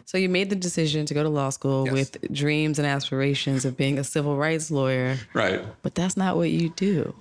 [0.06, 1.94] So you made the decision to go to law school Yes.
[1.94, 5.62] with dreams and aspirations of being a civil rights lawyer, Right.
[5.84, 7.14] but that's not what you do.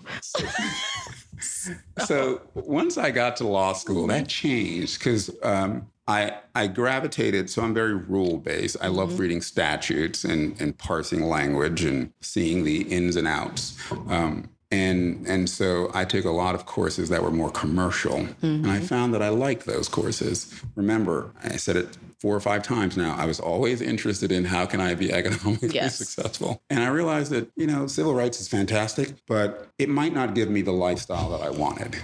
[2.07, 7.49] so once I got to law school, that changed because um, I I gravitated.
[7.51, 8.77] So I'm very rule based.
[8.81, 13.77] I love reading statutes and and parsing language and seeing the ins and outs.
[14.09, 18.67] Um, and and so I took a lot of courses that were more commercial, and
[18.71, 20.37] I found that I liked those courses.
[20.77, 23.15] Remember, I said it four or five times now.
[23.17, 25.97] I was always interested in how can I be economically Yes.
[26.05, 30.35] successful, and I realized that you know civil rights is fantastic, but it might not
[30.35, 31.97] give me the lifestyle that I wanted.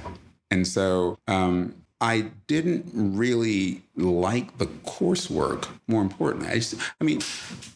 [0.50, 5.66] And so um, I didn't really like the coursework.
[5.88, 7.20] More importantly, I just, I mean,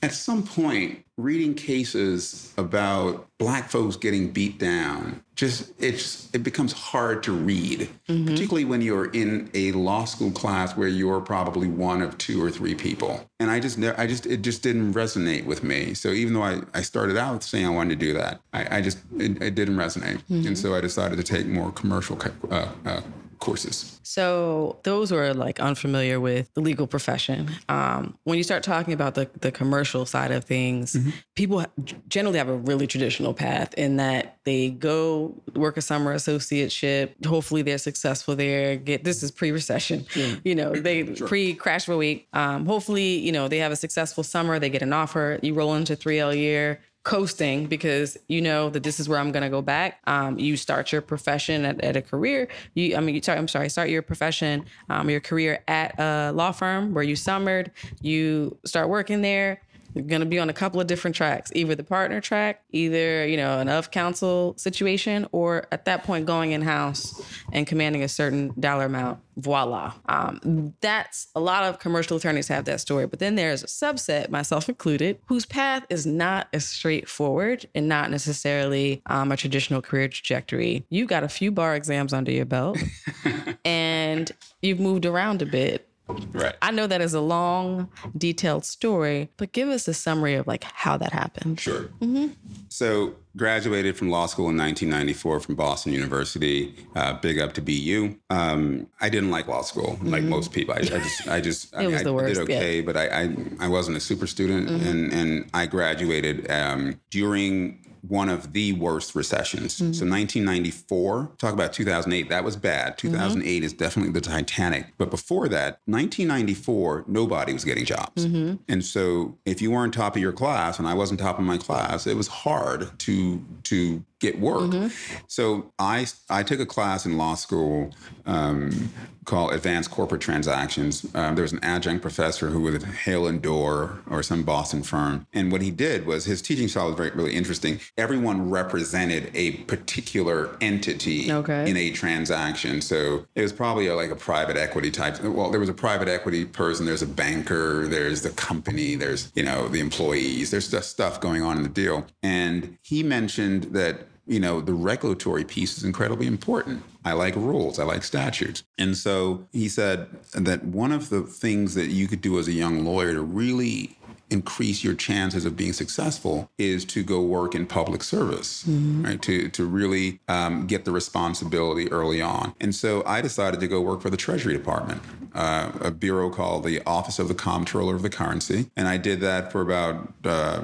[0.03, 6.73] at some point, reading cases about black folks getting beat down just it's it becomes
[6.73, 8.25] hard to read mm-hmm.
[8.25, 12.51] particularly when you're in a law school class where you're probably one of two or
[12.51, 16.33] three people and i just i just it just didn't resonate with me so even
[16.33, 19.43] though i, I started out saying i wanted to do that i, I just it,
[19.43, 20.47] it, didn't resonate mm-hmm.
[20.47, 22.19] and so i decided to take more commercial
[22.51, 23.01] uh, uh,
[23.43, 23.99] courses.
[24.05, 28.95] So those who are like unfamiliar with the legal profession, um, when you start talking
[28.95, 31.11] about the, the commercial side of things, mm-hmm.
[31.35, 31.67] people
[32.09, 37.27] generally have a really traditional path in that they go work a summer associateship.
[37.27, 38.77] Hopefully they're successful there.
[38.77, 40.37] Get this is pre-recession, yeah.
[40.45, 41.27] you know, they sure.
[41.27, 42.29] pre-crash week.
[42.33, 44.61] Um, hopefully, you know, they have a successful summer.
[44.61, 45.41] They get an offer.
[45.43, 49.43] You roll into 3L year coasting because you know that this is where I'm going
[49.43, 50.01] to go back.
[50.07, 52.49] Um, you start your profession at, at, a career.
[52.75, 56.33] You, I mean, you start, I'm sorry, start your profession, um, your career at a
[56.33, 57.73] law firm where you summered.
[58.01, 59.61] You start working there.
[59.95, 63.27] You're going to be on a couple of different tracks, either the partner track, either,
[63.27, 67.21] you know, an of counsel situation, or at that point going in house
[67.53, 69.21] and commanding a certain dollar amount.
[69.37, 69.95] Voila.
[70.07, 73.07] Um, that's a lot of commercial attorneys have that story.
[73.07, 78.11] But then there's a subset, myself included, whose path is not as straightforward and not
[78.11, 80.85] necessarily um, a traditional career trajectory.
[80.91, 82.79] You've got a few bar exams under your belt
[83.65, 84.31] and
[84.61, 85.89] you've moved around a bit
[86.33, 86.55] Right.
[86.63, 90.65] I know that is a long, detailed story, but give us a summary of like
[90.65, 91.61] how that happened.
[91.61, 91.83] Sure.
[92.01, 92.29] Mm-hmm.
[92.69, 96.75] So, graduated from law school in 1994 from Boston University.
[96.95, 98.15] Uh, big up to BU.
[98.31, 100.09] Um, I didn't like law school, mm-hmm.
[100.09, 100.75] like most people.
[100.75, 102.83] I, I, just, I just, I, mean, I did okay, yeah.
[102.83, 104.89] but I, I, I, wasn't a super student, mm-hmm.
[104.89, 109.75] and and I graduated um, during one of the worst recessions.
[109.75, 109.93] Mm-hmm.
[109.93, 112.99] So 1994, talk about 2008, that was bad.
[112.99, 113.65] 2008 mm-hmm.
[113.65, 114.87] is definitely the Titanic.
[114.99, 118.27] But before that, 1994, nobody was getting jobs.
[118.27, 118.57] Mm-hmm.
[118.69, 121.59] And so if you weren't top of your class, and I wasn't top of my
[121.59, 124.71] class, it was hard to to get work.
[124.71, 125.17] Mm-hmm.
[125.27, 127.93] So I I took a class in law school
[128.25, 128.91] um,
[129.25, 131.05] called Advanced Corporate Transactions.
[131.15, 134.83] Um, there was an adjunct professor who was at Hale and Dorr or some Boston
[134.83, 137.81] firm, and what he did was his teaching style was very really interesting.
[137.99, 141.69] Everyone represented a particular entity okay.
[141.69, 142.81] in a transaction.
[142.81, 145.21] So it was probably a, like a private equity type.
[145.23, 146.87] Well, there was a private equity person.
[146.87, 147.89] There's a banker.
[147.89, 148.95] There's the company.
[148.95, 150.53] There's you know the employees.
[150.53, 152.07] There's just stuff going on in the deal.
[152.23, 156.83] And he mentioned that you know, the regulatory piece is incredibly important.
[157.05, 158.65] I like rules, I like statutes.
[158.79, 162.53] And so he said that one of the things that you could do as a
[162.53, 163.99] young lawyer to really
[164.33, 169.05] increase your chances of being successful is to go work in public service, mm-hmm.
[169.05, 169.23] right?
[169.23, 172.55] To to really um, get the responsibility early on.
[172.61, 175.03] And so I decided to go work for the Treasury Department,
[175.35, 179.21] uh, a bureau called the Office of the Comptroller of the Currency, and I did
[179.21, 180.63] that for about uh,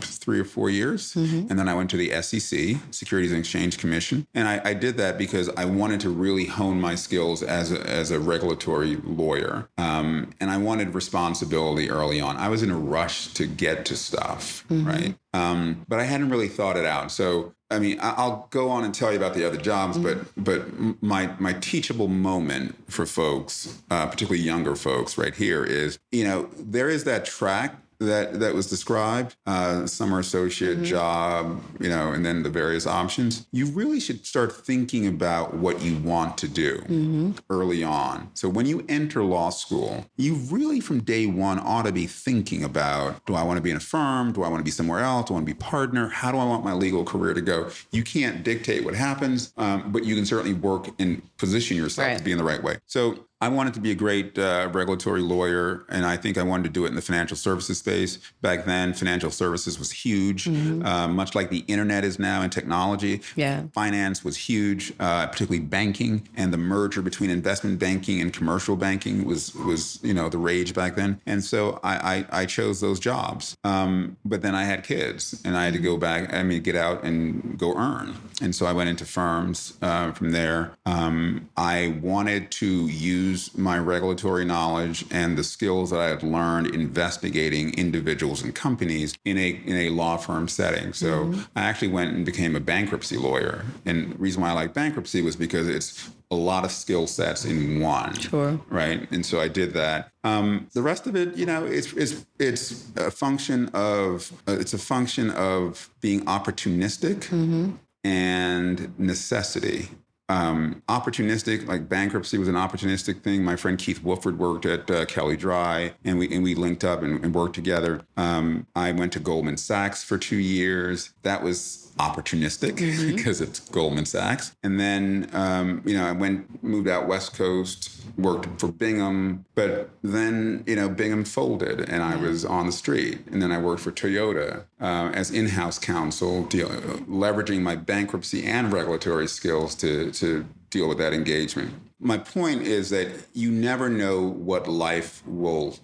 [0.00, 1.46] three or four years, mm-hmm.
[1.50, 4.96] and then I went to the SEC, Securities and Exchange Commission, and I, I, did
[4.96, 9.68] that because I wanted to really hone my skills as a, as a regulatory lawyer,
[9.78, 12.36] um, and I wanted responsibility early on.
[12.36, 14.86] I was in a rush to get to stuff, mm-hmm.
[14.86, 15.14] right?
[15.32, 17.12] Um, but I hadn't really thought it out.
[17.12, 20.22] So I mean, I'll go on and tell you about the other jobs, mm-hmm.
[20.34, 25.98] but but my my teachable moment for folks, uh, particularly younger folks, right here is
[26.10, 30.84] you know there is that track that that was described, uh, summer associate mm-hmm.
[30.84, 35.82] job, you know, and then the various options, you really should start thinking about what
[35.82, 37.32] you want to do mm-hmm.
[37.50, 38.30] early on.
[38.34, 42.64] So when you enter law school, you really from day one ought to be thinking
[42.64, 44.32] about: Do I want to be in a firm?
[44.32, 45.28] Do I want to be somewhere else?
[45.28, 46.08] Do I want to be partner?
[46.08, 47.70] How do I want my legal career to go?
[47.92, 52.18] You can't dictate what happens, um, but you can certainly work and position yourself right.
[52.18, 52.78] to be in the right way.
[52.86, 56.64] So I wanted to be a great uh, regulatory lawyer, and I think I wanted
[56.64, 58.18] to do it in the financial services space.
[58.42, 60.84] Back then, financial services was huge, mm-hmm.
[60.84, 63.22] uh, much like the internet is now in technology.
[63.36, 63.62] Yeah.
[63.72, 69.24] Finance was huge, uh, particularly banking, and the merger between investment banking and commercial banking
[69.24, 71.18] was was you know the rage back then.
[71.24, 73.56] And so I I, I chose those jobs.
[73.64, 76.34] Um, but then I had kids, and I had to go back.
[76.34, 78.16] I mean, get out and go earn.
[78.42, 80.72] And so I went into firms uh, from there.
[80.84, 86.22] Um, I wanted to use use my regulatory knowledge and the skills that I had
[86.22, 90.92] learned investigating individuals and companies in a in a law firm setting.
[90.92, 91.40] So mm-hmm.
[91.56, 93.64] I actually went and became a bankruptcy lawyer.
[93.86, 97.44] And the reason why I like bankruptcy was because it's a lot of skill sets
[97.44, 98.14] in one.
[98.14, 98.60] Sure.
[98.68, 99.10] Right.
[99.10, 100.12] And so I did that.
[100.22, 104.74] Um, the rest of it, you know, it's it's it's a function of uh, it's
[104.74, 107.70] a function of being opportunistic mm-hmm.
[108.04, 109.88] and necessity.
[110.30, 113.42] Um, opportunistic, like bankruptcy was an opportunistic thing.
[113.42, 117.02] My friend Keith Wolford worked at uh, Kelley Drye, and we and we linked up
[117.02, 118.02] and, and worked together.
[118.16, 121.12] Um, I went to Goldman Sachs for two years.
[121.22, 123.16] That was opportunistic mm-hmm.
[123.16, 124.54] because it's Goldman Sachs.
[124.62, 129.90] And then, um, you know, I went, moved out West Coast, worked for Bingham, but
[130.02, 133.20] then, you know, Bingham folded and I was on the street.
[133.30, 138.44] And then I worked for Toyota uh, as in house counsel, deal, leveraging my bankruptcy
[138.46, 141.74] and regulatory skills to, to deal with that engagement.
[141.98, 145.76] My point is that you never know what life will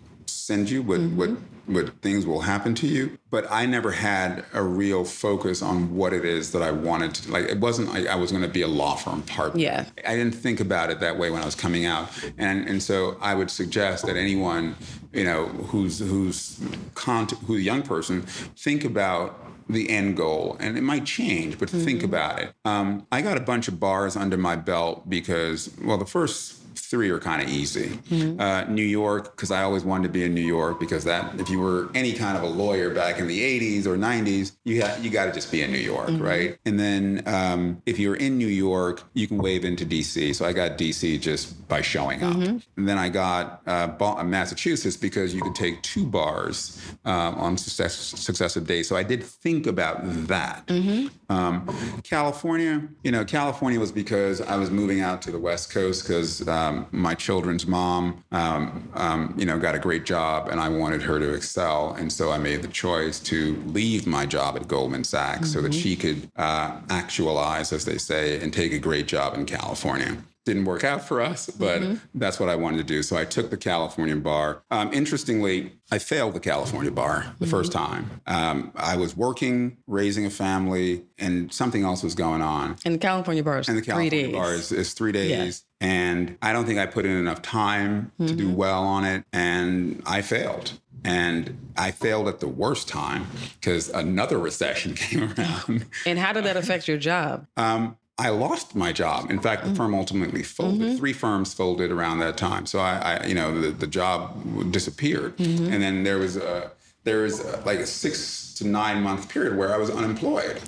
[0.46, 1.16] send you, what, mm-hmm.
[1.16, 1.30] what
[1.66, 3.18] what things will happen to you.
[3.30, 7.30] But I never had a real focus on what it is that I wanted to.
[7.32, 9.60] Like it wasn't like I was going to be a law firm partner.
[9.60, 9.84] Yeah.
[10.06, 13.16] I didn't think about it that way when I was coming out, and and so
[13.20, 14.76] I would suggest that anyone,
[15.12, 16.60] you know, who's who's
[16.94, 21.68] con- who's a young person, think about the end goal and it might change but
[21.68, 21.84] mm-hmm.
[21.84, 25.98] think about it um, i got a bunch of bars under my belt because well
[25.98, 27.88] the first three are kind of easy.
[27.88, 28.40] Mm-hmm.
[28.40, 31.50] Uh, New York, because I always wanted to be in New York, because that if
[31.50, 34.96] you were any kind of a lawyer back in the 80s or 90s, you ha-
[35.00, 36.22] you got to just be in New York, mm-hmm.
[36.22, 36.58] right?
[36.64, 40.34] And then um, if you're in New York, you can wave into DC.
[40.34, 42.36] So I got DC just by showing up.
[42.36, 42.58] Mm-hmm.
[42.76, 47.96] And then I got uh, Massachusetts because you could take two bars um, on success-
[47.96, 48.88] successive days.
[48.88, 50.66] So I did think about that.
[50.66, 51.08] Mm-hmm.
[51.28, 51.66] Um,
[52.04, 56.46] California, you know, California was because I was moving out to the West Coast because
[56.66, 61.02] um, my children's mom, um, um, you know, got a great job and I wanted
[61.02, 61.94] her to excel.
[61.94, 65.46] And so I made the choice to leave my job at Goldman Sachs mm-hmm.
[65.46, 65.80] so that mm-hmm.
[65.80, 70.64] she could uh, actualize, as they say, and take a great job in California didn't
[70.64, 71.96] work out for us, but mm-hmm.
[72.14, 73.02] that's what I wanted to do.
[73.02, 74.62] So I took the California bar.
[74.70, 77.50] Um, interestingly, I failed the California bar the mm-hmm.
[77.50, 78.22] first time.
[78.28, 82.76] Um, I was working, raising a family, and something else was going on.
[82.84, 84.32] And the California bar is and the California three days.
[84.32, 85.64] bar is, is three days.
[85.80, 88.26] And I don't think I put in enough time mm-hmm.
[88.26, 88.56] to do mm-hmm.
[88.56, 90.72] well on it, and I failed.
[91.04, 93.26] And I failed at the worst time
[93.60, 95.86] because another recession came around.
[96.04, 97.46] And how did that affect your job?
[97.56, 99.30] Um, I lost my job.
[99.30, 99.76] In fact, the mm-hmm.
[99.76, 100.80] firm ultimately folded.
[100.80, 100.96] Mm-hmm.
[100.96, 102.64] Three firms folded around that time.
[102.64, 105.36] So I, I you know, the, the job disappeared.
[105.36, 105.72] Mm-hmm.
[105.72, 106.70] And then there was a
[107.04, 110.60] there was a, like a six to nine month period where I was unemployed.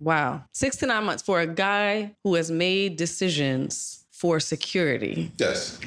[0.00, 5.30] Wow, six to nine months for a guy who has made decisions for security.
[5.38, 5.78] Yes.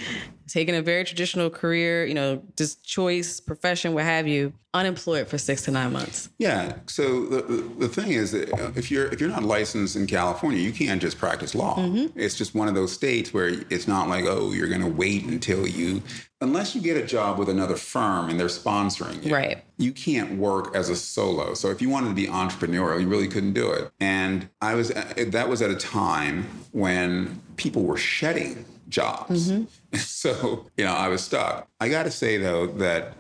[0.48, 5.38] Taking a very traditional career, you know, just choice, profession, what have you, unemployed for
[5.38, 6.30] six to nine months.
[6.38, 6.78] Yeah.
[6.88, 7.42] So the,
[7.78, 11.18] the thing is that if you're if you're not licensed in California, you can't just
[11.18, 11.76] practice law.
[11.76, 12.18] Mm-hmm.
[12.18, 15.26] It's just one of those states where it's not like oh you're going to wait
[15.26, 16.02] until you
[16.40, 19.34] unless you get a job with another firm and they're sponsoring you.
[19.34, 19.64] Right.
[19.78, 21.54] You can't work as a solo.
[21.54, 23.92] So if you wanted to be entrepreneurial, you really couldn't do it.
[24.00, 29.52] And I was that was at a time when people were shedding jobs.
[29.52, 29.64] Mm-hmm.
[29.98, 31.68] So, you know, I was stuck.
[31.80, 33.14] I got to say though that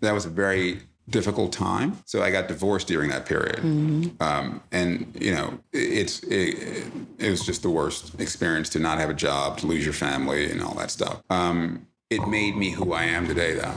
[0.00, 1.96] that was a very difficult time.
[2.04, 4.22] So I got divorced during that period, mm-hmm.
[4.22, 6.84] um, and you know, it's it,
[7.18, 10.50] it, was just the worst experience to not have a job, to lose your family,
[10.50, 11.22] and all that stuff.
[11.30, 13.74] Um, it made me who I am today, though.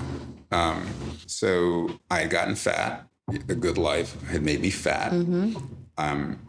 [0.51, 0.85] Um,
[1.25, 3.07] so I had gotten fat.
[3.47, 5.11] The good life had made me fat.
[5.11, 5.59] Mm-hmm.
[5.97, 6.39] Um,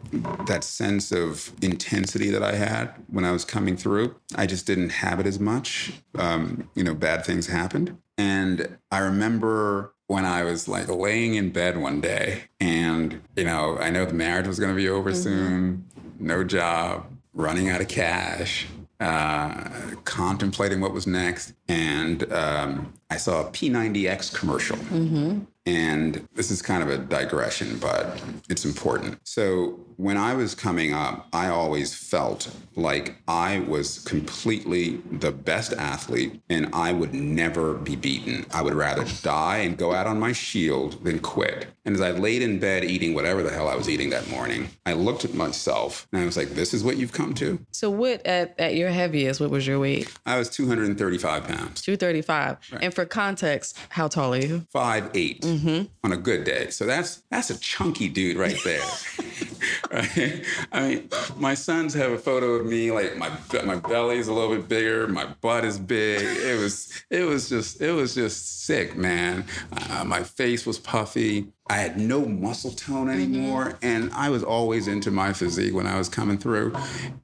[0.47, 4.89] that sense of intensity that I had when I was coming through, I just didn't
[4.89, 5.93] have it as much.
[6.17, 7.97] Um, you know, bad things happened.
[8.17, 13.77] And I remember when I was like laying in bed one day and, you know,
[13.77, 15.21] I know the marriage was going to be over mm-hmm.
[15.21, 15.85] soon,
[16.19, 18.67] no job, running out of cash,
[18.99, 19.69] uh,
[20.05, 21.53] contemplating what was next.
[21.67, 24.77] And um, I saw a P90X commercial.
[24.77, 25.39] Mm-hmm.
[25.65, 29.19] And this is kind of a digression, but it's important.
[29.23, 35.73] So, when I was coming up, I always felt like I was completely the best
[35.73, 38.45] athlete and I would never be beaten.
[38.53, 41.67] I would rather die and go out on my shield than quit.
[41.83, 44.69] And as I laid in bed eating whatever the hell I was eating that morning,
[44.85, 47.59] I looked at myself and I was like, this is what you've come to?
[47.71, 50.13] So, what at, at your heaviest, what was your weight?
[50.25, 51.81] I was 235 pounds.
[51.81, 52.57] 235.
[52.71, 52.83] Right.
[52.83, 54.67] And for context, how tall are you?
[54.69, 55.85] Five eight mm-hmm.
[56.03, 56.69] on a good day.
[56.69, 58.85] So that's that's a chunky dude right there.
[59.91, 60.45] right?
[60.71, 63.31] I mean, my sons have a photo of me like my
[63.63, 66.21] my belly's a little bit bigger, my butt is big.
[66.21, 69.45] It was it was just it was just sick, man.
[69.71, 71.47] Uh, my face was puffy.
[71.69, 73.09] I had no muscle tone mm-hmm.
[73.09, 73.85] anymore, mm-hmm.
[73.85, 76.73] and I was always into my physique when I was coming through,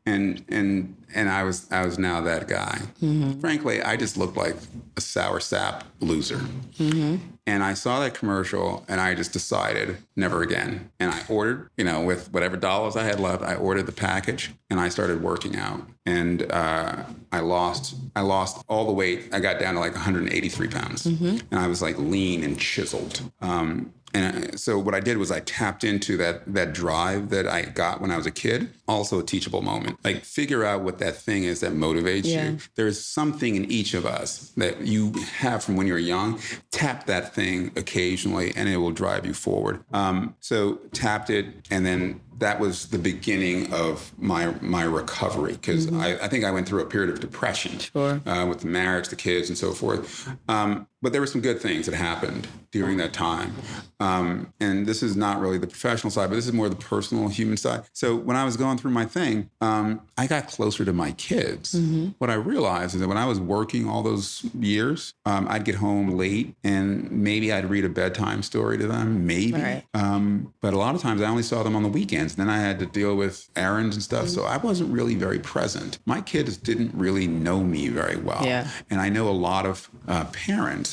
[0.06, 2.80] and and and I was I was now that guy.
[3.02, 3.40] Mm-hmm.
[3.40, 4.56] Frankly, I just looked like
[4.98, 6.38] a sour sap loser.
[6.78, 7.33] Mm-hmm.
[7.46, 10.92] And I saw that commercial and I just decided never again.
[11.00, 14.54] And I ordered, you know, with whatever dollars I had left, I ordered the package
[14.70, 15.86] and I started working out.
[16.06, 19.30] And uh, I lost, I lost all the weight.
[19.34, 23.22] I got down to like 183 pounds, and I was like lean and chiseled.
[23.42, 27.64] Um, and so what I did was I tapped into that that drive that I
[27.64, 28.70] got when I was a kid.
[28.88, 29.98] Also a teachable moment.
[30.04, 32.52] Like figure out what that thing is that motivates Yeah.
[32.52, 32.58] you.
[32.76, 36.40] There's something in each of us that you have from when you're young.
[36.70, 39.84] Tap that thing occasionally, and it will drive you forward.
[39.92, 45.92] Um, so tapped it, and then that was the beginning of my my recovery because
[45.94, 48.22] I, I think I went through a period of depression Sure.
[48.26, 50.30] uh, with the marriage, the kids, and so forth.
[50.48, 53.54] Um, but there were some good things that happened during that time.
[54.00, 57.28] Um, and this is not really the professional side, but this is more the personal
[57.28, 57.84] human side.
[57.94, 61.74] So when I was going through my thing, um, I got closer to my kids.
[62.18, 65.76] What I realized is that when I was working all those years, um, I'd get
[65.76, 69.62] home late and maybe I'd read a bedtime story to them, maybe.
[69.62, 69.84] Right.
[69.94, 72.36] Um, but a lot of times I only saw them on the weekends.
[72.36, 74.30] Then I had to deal with errands and stuff.
[74.30, 76.00] So I wasn't really very present.
[76.06, 78.46] My kids didn't really know me very well.
[78.46, 78.70] Yeah.
[78.90, 80.93] And I know a lot of uh, parents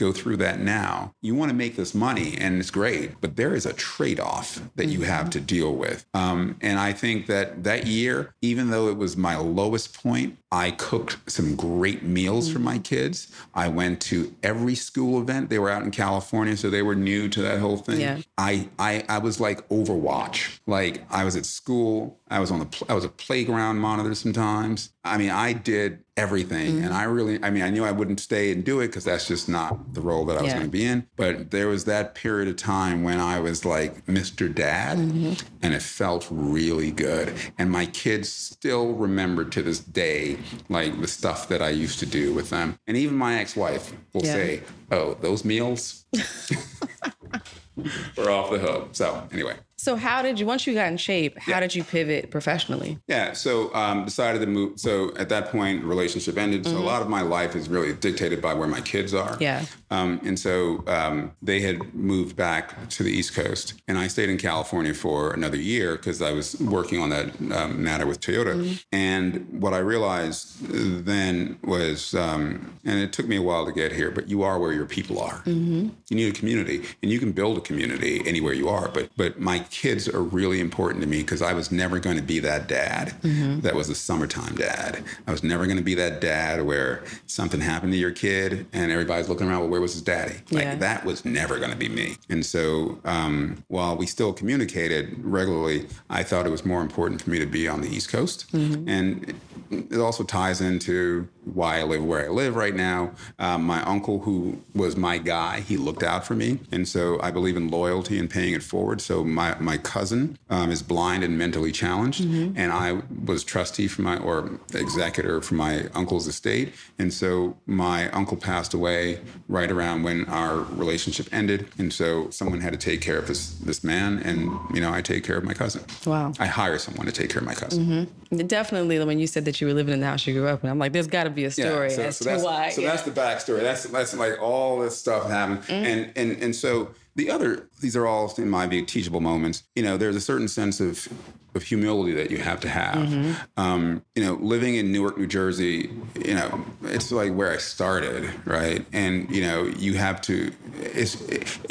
[0.00, 1.14] go through that now.
[1.20, 4.60] You want to make this money, and it's great, but there is a trade off
[4.76, 5.46] that you have to mm-hmm.
[5.46, 6.06] deal with.
[6.14, 10.72] Um, and I think that that year, even though it was my lowest point, I
[10.72, 12.82] cooked some great meals for my mm-hmm.
[12.82, 13.32] kids.
[13.54, 15.48] I went to every school event.
[15.48, 18.00] They were out in California, so they were new to that whole thing.
[18.00, 18.18] Yeah.
[18.36, 20.58] I, I I was like Overwatch.
[20.66, 22.18] Like I was at school.
[22.30, 24.90] I was on the pl- I was a playground monitor sometimes.
[25.04, 26.94] I mean, I did everything, and mm-hmm.
[26.94, 29.48] I really I mean, I knew I wouldn't stay and do it because that's just
[29.48, 30.54] not the role that I was Yeah.
[30.58, 31.06] going to be in.
[31.16, 34.52] But there was that period of time when I was like Mr.
[34.52, 35.32] Dad, mm-hmm.
[35.62, 37.32] and it felt really good.
[37.58, 40.38] And my kids still remember to this day
[40.68, 42.78] like the stuff that I used to do with them.
[42.86, 44.32] And even my ex-wife will Yeah.
[44.34, 46.04] say, "Oh, those meals."
[48.16, 48.90] We're off the hook.
[48.92, 51.38] So anyway, So how did you once you got in shape?
[51.38, 52.98] How did you pivot professionally?
[53.06, 53.32] yeah.
[53.32, 54.78] So um, decided to move.
[54.78, 56.66] So at that point, relationship ended.
[56.66, 59.38] So a lot of my life is really dictated by where my kids are.
[59.40, 59.64] Yeah.
[59.90, 64.28] Um, and so um, they had moved back to the East Coast, and I stayed
[64.28, 68.84] in California for another year because I was working on that um, matter with Toyota.
[68.92, 70.62] And what I realized
[71.06, 74.58] then was, um, and it took me a while to get here, but you are
[74.58, 75.42] where your people are.
[75.46, 78.88] You need a community, and you can build a community anywhere you are.
[78.88, 82.22] But but my kids are really important to me because I was never going to
[82.22, 83.14] be that dad
[83.62, 85.02] that was a summertime dad.
[85.26, 88.90] I was never going to be that dad where something happened to your kid and
[88.90, 89.60] everybody's looking around.
[89.60, 90.34] Well, where was his daddy?
[90.50, 90.74] Like Yeah.
[90.76, 92.16] that was never going to be me.
[92.28, 97.30] And so um, while we still communicated regularly, I thought it was more important for
[97.30, 99.34] me to be on the East Coast, and
[99.70, 103.12] it, it also ties into why I live where I live right now.
[103.38, 107.30] Um, my uncle, who was my guy, he looked out for me, and so I
[107.30, 109.00] believe in loyalty and paying it forward.
[109.00, 114.02] So my my cousin um, is blind and mentally challenged, and I was trustee for
[114.02, 120.02] my or executor for my uncle's estate, and so my uncle passed away right around
[120.02, 124.18] when our relationship ended, and so someone had to take care of this this man,
[124.18, 125.82] and you know I take care of my cousin.
[126.06, 126.32] Wow.
[126.38, 128.08] I hire someone to take care of my cousin.
[128.46, 130.70] Definitely when you said that you were living in the house you grew up in,
[130.70, 132.70] I'm like, there's got to be a story so, as so to that's, why.
[132.70, 132.90] So yeah.
[132.90, 133.60] that's the backstory.
[133.60, 135.70] That's that's like all this stuff happened, Mm.
[135.72, 139.62] and and and so the other these are all in my view teachable moments.
[139.74, 141.08] You know, there's a certain sense of
[141.56, 142.94] of humility that you have to have.
[143.08, 143.32] Mm-hmm.
[143.60, 145.90] Um, you know, living in Newark, New Jersey,
[146.24, 148.86] you know, it's like where I started, right?
[148.92, 150.52] And you know, you have to.
[150.80, 151.16] It's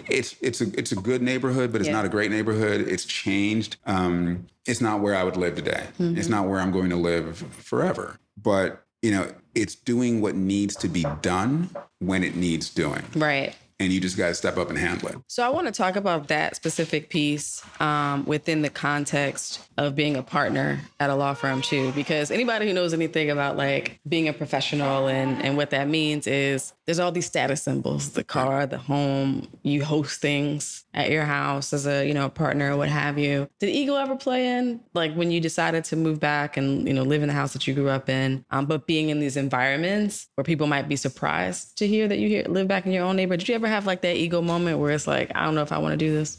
[0.10, 1.93] it's it's a it's a good neighborhood, but it's Yeah.
[1.95, 2.82] not a great neighborhood.
[2.88, 3.78] It's changed.
[3.86, 5.86] Um, it's not where I would live today.
[5.97, 6.18] Mm-hmm.
[6.18, 8.20] It's not where I'm going to live forever.
[8.36, 11.69] But you know, it's doing what needs to be done
[11.99, 13.03] when it needs doing.
[13.15, 13.55] right.
[13.81, 15.15] And you just got to step up and handle it.
[15.27, 20.17] So I want to talk about that specific piece um, within the context of being
[20.17, 24.27] a partner at a law firm too, because anybody who knows anything about like being
[24.27, 28.65] a professional and and what that means is there's all these status symbols: the car,
[28.65, 29.47] the home.
[29.63, 33.49] You host things at your house as a you know partner or what have you.
[33.59, 37.03] Did ego ever play in like when you decided to move back and you know
[37.03, 40.27] live in the house that you grew up in, um, but being in these environments
[40.35, 43.15] where people might be surprised to hear that you hear, live back in your own
[43.15, 43.39] neighborhood?
[43.39, 45.71] Did you ever have like that ego moment where it's like, I don't know if
[45.71, 46.37] I want to do this?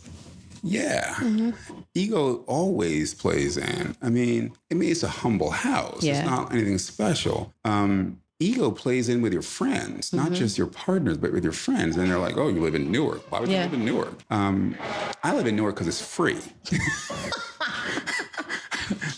[0.62, 1.14] Yeah.
[1.14, 1.50] Mm-hmm.
[1.94, 3.96] Ego always plays in.
[4.02, 6.02] I mean, I mean, it's a humble house.
[6.02, 6.20] Yeah.
[6.20, 7.52] It's not anything special.
[7.64, 10.16] Um, ego plays in with your friends, Mm-hmm.
[10.16, 11.96] not just your partners, but with your friends.
[11.96, 13.30] And they're like, oh, you live in Newark.
[13.30, 13.58] Why would Yeah.
[13.64, 14.14] you live in Newark?
[14.30, 14.74] Um,
[15.22, 16.38] I live in Newark because it's free.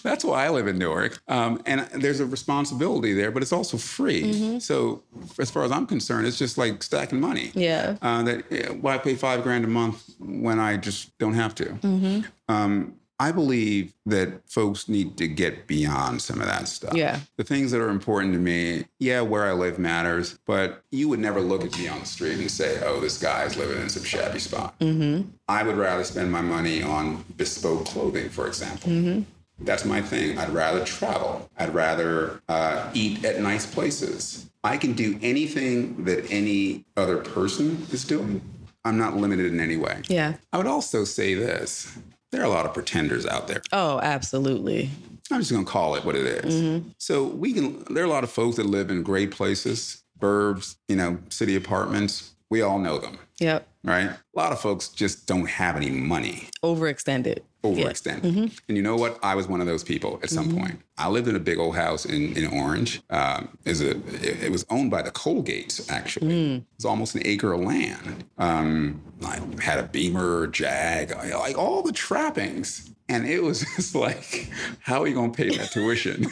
[0.03, 1.18] That's why I live in Newark.
[1.29, 4.23] Um, and there's a responsibility there, but it's also free.
[4.35, 4.59] Mm-hmm.
[4.59, 5.03] So
[5.39, 7.53] as far as I'm concerned, it's just like stacking money.
[7.55, 7.97] Yeah.
[8.03, 11.64] Uh, that why pay five grand a month when I just don't have to?
[11.66, 12.20] Mm-hmm.
[12.53, 16.93] Um, I believe that folks need to get beyond some of that stuff.
[16.93, 17.20] Yeah.
[17.37, 21.20] The things that are important to me, yeah, where I live matters, but you would
[21.20, 24.03] never look at me on the street and say, oh, this guy's living in some
[24.03, 24.77] shabby spot.
[24.81, 25.31] Mm-hmm.
[25.47, 28.91] I would rather spend my money on bespoke clothing, for example.
[28.91, 29.20] Mm-hmm.
[29.64, 30.37] That's my thing.
[30.37, 31.49] I'd rather travel.
[31.57, 34.51] I'd rather uh, eat at nice places.
[34.64, 38.43] I can do anything that any other person is doing.
[38.85, 40.03] I'm not limited in any way.
[40.09, 40.35] Yeah.
[40.53, 41.97] I would also say this
[42.33, 43.62] there are a lot of pretenders out there.
[43.72, 44.91] Oh, absolutely.
[45.30, 46.55] I'm just going to call it what it is.
[46.55, 46.89] Mm-hmm.
[46.99, 50.76] So we can, there are a lot of folks that live in great places, burbs,
[50.89, 52.30] you know, city apartments.
[52.51, 53.66] We all know them, Yep.
[53.85, 54.07] right?
[54.11, 57.39] A lot of folks just don't have any money Overextended.
[57.63, 58.61] Overextended.
[58.69, 59.19] And you know what?
[59.23, 60.81] I was one of those people at some point.
[60.99, 63.03] I lived in a big old house in, in Orange.
[63.11, 66.57] Um, is a, it, it was owned by the Colgates, actually.
[66.57, 68.25] It was almost an acre of land.
[68.39, 72.91] Um, I had a Beamer, Jag, like all the trappings.
[73.09, 74.51] And it was just like,
[74.81, 76.27] how are you going to pay that tuition?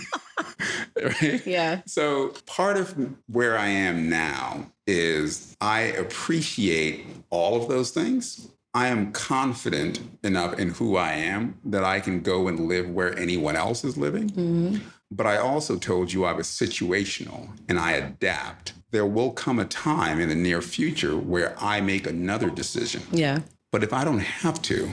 [1.02, 1.46] right?
[1.46, 1.82] Yeah.
[1.86, 2.94] So part of
[3.26, 8.48] where I am now is I appreciate all of those things.
[8.72, 13.18] I am confident enough in who I am that I can go and live where
[13.18, 14.30] anyone else is living.
[14.30, 14.76] Mm-hmm.
[15.10, 18.74] But I also told you I was situational and I adapt.
[18.92, 23.02] There will come a time in the near future where I make another decision.
[23.10, 23.40] Yeah.
[23.72, 24.88] But if I don't have to,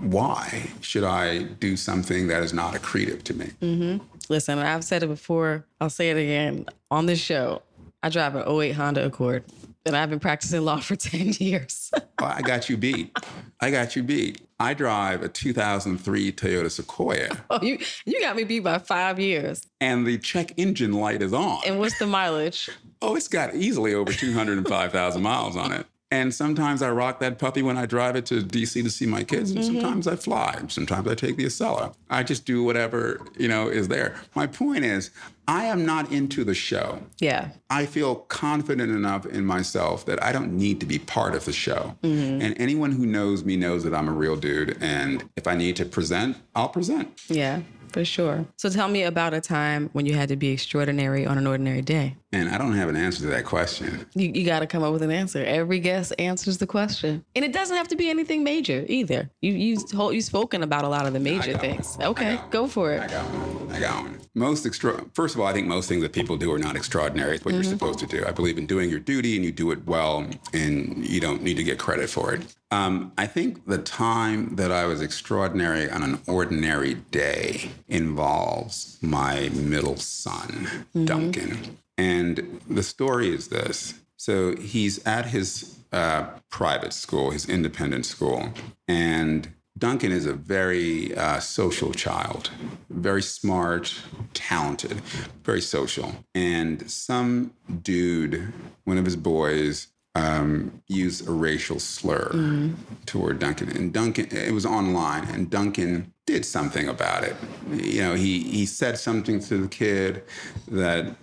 [0.00, 3.50] why should I do something that is not accretive to me?
[3.62, 4.04] Mm-hmm.
[4.28, 5.64] Listen, I've said it before.
[5.80, 7.62] I'll say it again on this show.
[8.02, 9.44] I drive an 08 Honda Accord,
[9.86, 11.90] and I've been practicing law for 10 years.
[11.94, 13.16] Oh, I got you beat.
[13.60, 14.40] I got you beat.
[14.60, 19.66] I drive a 2003 Toyota Sequoia, oh, you you got me beat by five years.
[19.80, 21.60] and the check engine light is on.
[21.66, 22.70] And what's the mileage?
[23.02, 25.86] Oh, it's got easily over 205,000 miles on it.
[26.10, 29.24] And sometimes I rock that puppy when I drive it to DC to see my
[29.24, 29.80] kids, and mm-hmm.
[29.80, 30.60] sometimes I fly.
[30.68, 31.94] Sometimes I take the Acela.
[32.08, 34.14] I just do whatever, you know, is there.
[34.36, 35.10] My point is,
[35.48, 37.00] I am not into the show.
[37.18, 37.48] Yeah.
[37.68, 41.52] I feel confident enough in myself that I don't need to be part of the
[41.52, 41.96] show.
[42.02, 42.40] Mm-hmm.
[42.40, 44.78] And anyone who knows me knows that I'm a real dude.
[44.80, 47.20] And if I need to present, I'll present.
[47.28, 48.46] Yeah, for sure.
[48.56, 51.82] So tell me about a time when you had to be extraordinary on an ordinary
[51.82, 52.16] day.
[52.34, 54.06] And I don't have an answer to that question.
[54.16, 55.44] You, you got to come up with an answer.
[55.44, 59.30] Every guest answers the question, and it doesn't have to be anything major either.
[59.40, 61.96] You you told, you've spoken about a lot of the major things.
[61.96, 62.08] one.
[62.08, 63.00] Okay, go for it.
[63.02, 63.72] I got one.
[63.72, 64.18] I got one.
[64.34, 65.04] Most extra.
[65.14, 67.36] First of all, I think most things that people do are not extraordinary.
[67.36, 68.24] It's what you're supposed to do.
[68.26, 71.56] I believe in doing your duty, and you do it well, and you don't need
[71.58, 72.42] to get credit for it.
[72.72, 79.50] Um, I think the time that I was extraordinary on an ordinary day involves my
[79.50, 80.68] middle son,
[81.04, 81.78] Duncan.
[81.96, 83.94] And the story is this.
[84.16, 88.52] So he's at his uh, private school, his independent school,
[88.88, 92.50] and Duncan is a very uh, social child,
[92.90, 95.00] very smart, talented,
[95.42, 96.24] very social.
[96.32, 98.52] And some dude,
[98.84, 102.74] one of his boys, um, used a racial slur
[103.06, 103.76] toward Duncan.
[103.76, 107.36] And Duncan, it was online, and Duncan did something about it.
[107.72, 110.22] You know, he he said something to the kid
[110.68, 111.14] that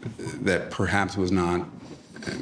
[0.41, 1.67] that perhaps was not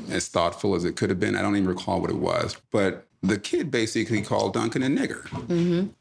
[0.10, 1.36] as thoughtful as it could have been.
[1.36, 5.26] I don't even recall what it was, but the kid basically called Duncan a nigger.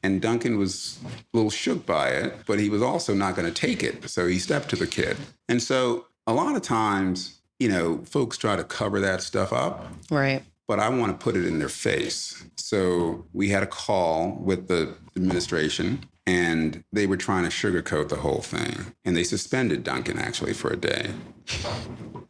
[0.03, 3.55] And Duncan was a little shook by it, but he was also not going to
[3.55, 4.09] take it.
[4.09, 5.17] So he stepped to the kid.
[5.49, 9.87] And so a lot of times, you know, folks try to cover that stuff up,
[10.11, 10.43] Right.
[10.67, 12.45] but I want to put it in their face.
[12.57, 16.05] So we had a call with the administration.
[16.27, 18.93] And they were trying to sugarcoat the whole thing.
[19.03, 21.09] And they suspended Duncan actually for a day.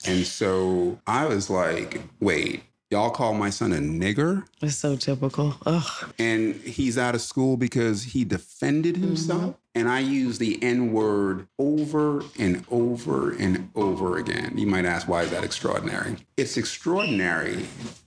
[0.07, 4.47] And so I was like, wait, y'all call my son a nigger?
[4.63, 5.57] It's so typical.
[5.67, 6.13] Ugh.
[6.19, 9.05] And he's out of school because he defended mm-hmm.
[9.05, 9.57] himself.
[9.75, 14.59] And I use the N word over and over and over again.
[14.59, 16.17] You might ask, why is that extraordinary?
[16.37, 17.67] It's extraordinary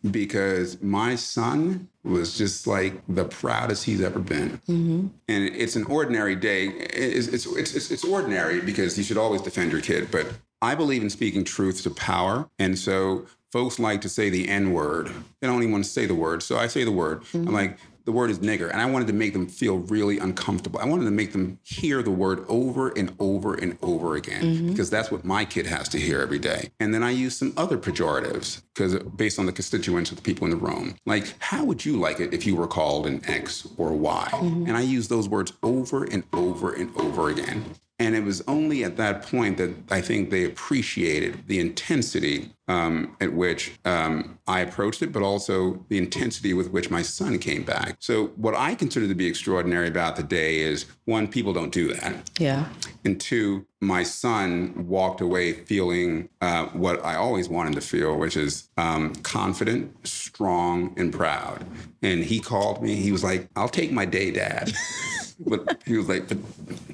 [0.10, 4.58] because my son was just like the proudest he's ever been.
[4.68, 5.08] Mm-hmm.
[5.30, 6.66] And it's an ordinary day.
[6.68, 10.12] It's, it's, it's, it's ordinary because you should always defend your kid.
[10.12, 10.28] But
[10.62, 12.50] I believe in speaking truth to power.
[12.60, 15.12] And so folks like to say the N word.
[15.40, 16.44] They don't even want to say the word.
[16.44, 17.24] So I say the word.
[17.34, 20.80] I'm like, the word is nigger, and I wanted to make them feel really uncomfortable.
[20.80, 24.70] I wanted to make them hear the word over and over and over again mm-hmm.
[24.70, 26.72] because that's what my kid has to hear every day.
[26.80, 30.46] And then I used some other pejoratives because based on the constituents of the people
[30.46, 33.68] in the room, like how would you like it if you were called an X
[33.78, 34.30] or Y?
[34.32, 34.68] Mm-hmm.
[34.68, 37.66] And I used those words over and over and over again.
[38.00, 43.18] And it was only at that point that I think they appreciated the intensity um,
[43.20, 47.64] at which um, I approached it, but also the intensity with which my son came
[47.64, 47.98] back.
[48.00, 51.94] So, what I consider to be extraordinary about the day is one, people don't do
[51.94, 52.30] that.
[52.40, 52.70] Yeah.
[53.04, 58.38] And two, my son walked away feeling uh, what I always wanted to feel, which
[58.38, 61.66] is um, confident, strong, and proud.
[62.02, 62.96] And he called me.
[62.96, 64.72] He was like, I'll take my day, dad.
[65.46, 66.38] but he was like, but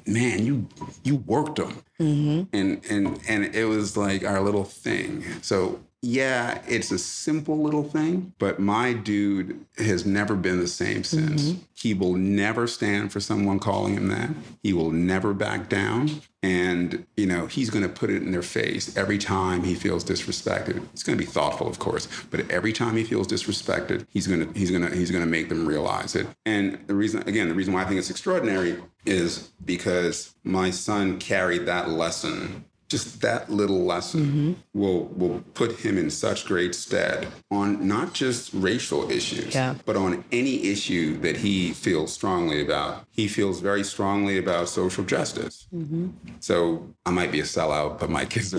[0.06, 0.66] man, you
[1.04, 2.42] you worked them, mm-hmm.
[2.52, 5.24] and and and it was like our little thing.
[5.42, 11.02] So yeah, it's a simple little thing, but my dude has never been the same
[11.02, 11.50] since.
[11.50, 11.62] Mm-hmm.
[11.74, 14.30] He will never stand for someone calling him that.
[14.62, 16.20] He will never back down.
[16.40, 20.04] And, you know, he's going to put it in their face every time he feels
[20.04, 20.86] disrespected.
[20.92, 24.46] He's going to be thoughtful, of course, but every time he feels disrespected, he's going
[24.46, 26.28] to, he's going to, he's going to make them realize it.
[26.46, 31.18] And the reason, again, the reason why I think it's extraordinary is because my son
[31.18, 34.52] carried that lesson just that little lesson mm-hmm.
[34.78, 39.74] will will put him in such great stead on not just racial issues, yeah.
[39.84, 43.04] but on any issue that he feels strongly about.
[43.10, 45.68] He feels very strongly about social justice.
[45.74, 46.08] Mm-hmm.
[46.40, 48.58] So I might be a sellout, but my kids are.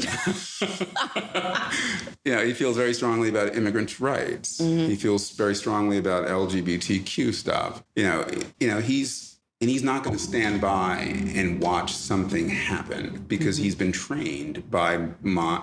[2.23, 4.61] you know, he feels very strongly about immigrants' rights.
[4.61, 4.89] Mm-hmm.
[4.89, 7.83] He feels very strongly about LGBTQ stuff.
[7.95, 8.27] You know,
[8.59, 9.28] you know, he's
[9.61, 10.99] and he's not going to stand by
[11.35, 13.65] and watch something happen because mm-hmm.
[13.65, 15.61] he's been trained by my,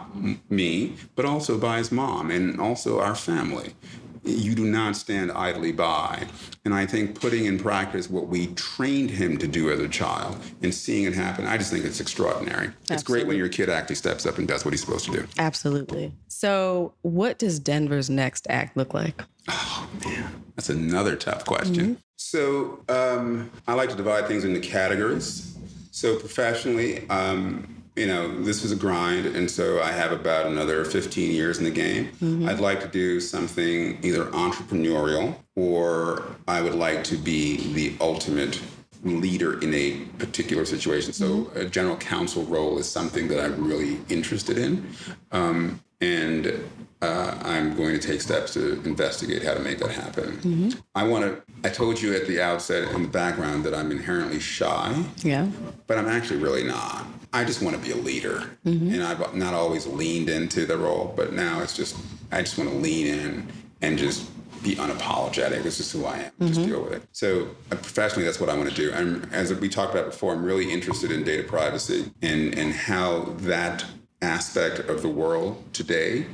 [0.51, 3.75] me, but also by his mom and also our family.
[4.23, 6.27] You do not stand idly by.
[6.65, 10.37] And I think putting in practice what we trained him to do as a child
[10.63, 12.67] and seeing it happen, I just think it's extraordinary.
[12.67, 12.95] Absolutely.
[12.95, 15.27] It's great when your kid actually steps up and does what he's supposed to do.
[15.39, 16.13] Absolutely.
[16.27, 19.23] So, what does Denver's next act look like?
[19.49, 20.45] Oh, man.
[20.57, 21.75] That's another tough question.
[21.75, 22.01] Mm-hmm.
[22.17, 25.57] So um, I like to divide things into categories.
[25.91, 30.85] So professionally, um, you know, this was a grind, and so I have about another
[30.85, 32.09] 15 years in the game.
[32.21, 32.49] Mm-hmm.
[32.49, 38.61] I'd like to do something either entrepreneurial or I would like to be the ultimate
[39.05, 41.13] leader in a particular situation.
[41.13, 41.59] So mm-hmm.
[41.59, 44.87] a general counsel role is something that I'm really interested in.
[45.33, 46.65] Um, and
[47.03, 50.37] uh, I'm going to take steps to investigate how to make that happen.
[50.39, 50.71] Mm-hmm.
[50.95, 51.43] I want to.
[51.65, 55.05] I told you at the outset in the background that I'm inherently shy.
[55.19, 55.49] Yeah.
[55.87, 57.07] But I'm actually really not.
[57.33, 58.95] I just want to be a leader, mm-hmm.
[58.95, 61.97] and I've not always leaned into the role, but now it's just
[62.33, 63.49] I just want to lean in
[63.83, 64.31] and just
[64.63, 65.63] be unapologetic.
[65.63, 66.25] This is who I am.
[66.33, 66.47] Mm-hmm.
[66.47, 67.03] Just deal with it.
[67.13, 68.93] So uh, professionally, that's what I want to do.
[68.93, 73.35] I'm, as we talked about before, I'm really interested in data privacy and and how
[73.39, 73.85] that
[74.23, 76.27] aspect of the world today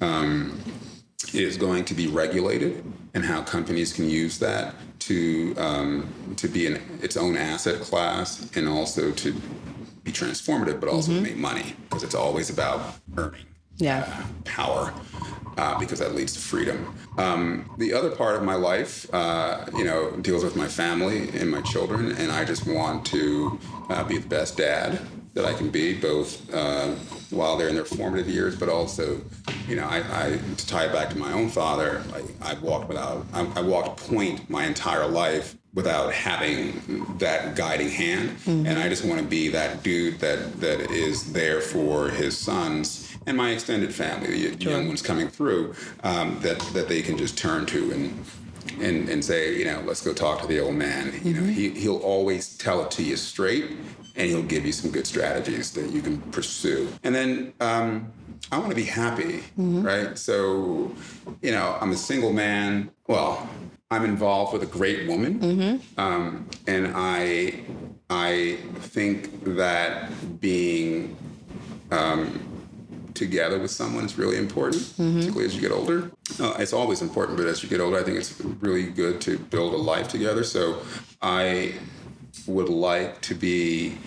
[0.00, 0.60] um,
[1.32, 2.84] is going to be regulated
[3.14, 8.50] and how companies can use that to um, to be an, its own asset class
[8.56, 9.32] and also to
[10.02, 11.22] be transformative, but also mm-hmm.
[11.22, 13.46] make money because it's always about earning
[13.80, 14.24] yeah.
[14.44, 14.92] power
[15.56, 16.94] uh, because that leads to freedom.
[17.18, 21.50] Um, the other part of my life, uh, you know, deals with my family and
[21.50, 23.58] my children, and I just want to
[23.90, 25.00] uh, be the best dad
[25.34, 26.88] that I can be, both uh,
[27.30, 29.20] while they're in their formative years, but also,
[29.68, 32.02] you know, I, I to tie it back to my own father,
[32.42, 37.90] I, I walked without, I, I, walked point my entire life without having that guiding
[37.90, 38.66] hand, mm-hmm.
[38.66, 43.09] and I just want to be that dude that that is there for his sons
[43.26, 44.72] and my extended family, the sure.
[44.72, 48.24] young ones coming through, um, that that they can just turn to and
[48.80, 51.12] and, and say, you know, let's go talk to the old man.
[51.22, 51.50] You know, mm-hmm.
[51.50, 53.76] he, he'll always tell it to you straight
[54.16, 56.88] and he'll give you some good strategies that you can pursue.
[57.02, 58.12] And then um,
[58.52, 59.82] I want to be happy, mm-hmm.
[59.82, 60.18] right?
[60.18, 60.94] So,
[61.42, 62.90] you know, I'm a single man.
[63.06, 63.48] Well,
[63.90, 66.00] I'm involved with a great woman, mm-hmm.
[66.00, 67.64] um, and I
[68.08, 71.16] I think that being
[71.90, 72.49] um,
[73.20, 75.18] together with someone is really important, mm-hmm.
[75.18, 75.98] particularly as you get older.
[76.42, 78.32] Uh, it's always important, but as you get older, I think it's
[78.66, 80.42] really good to build a life together.
[80.42, 80.62] So
[81.20, 81.74] I
[82.46, 83.98] would like to be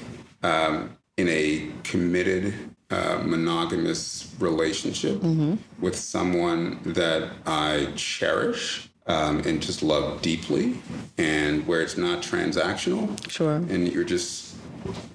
[0.52, 0.76] um,
[1.22, 2.46] in a committed,
[2.90, 4.04] uh, monogamous
[4.40, 5.54] relationship mm-hmm.
[5.86, 8.90] with someone that I cherish.
[9.06, 10.66] Um, and just love deeply,
[11.18, 13.04] and where it's not transactional.
[13.30, 13.56] Sure.
[13.56, 14.56] And you're just,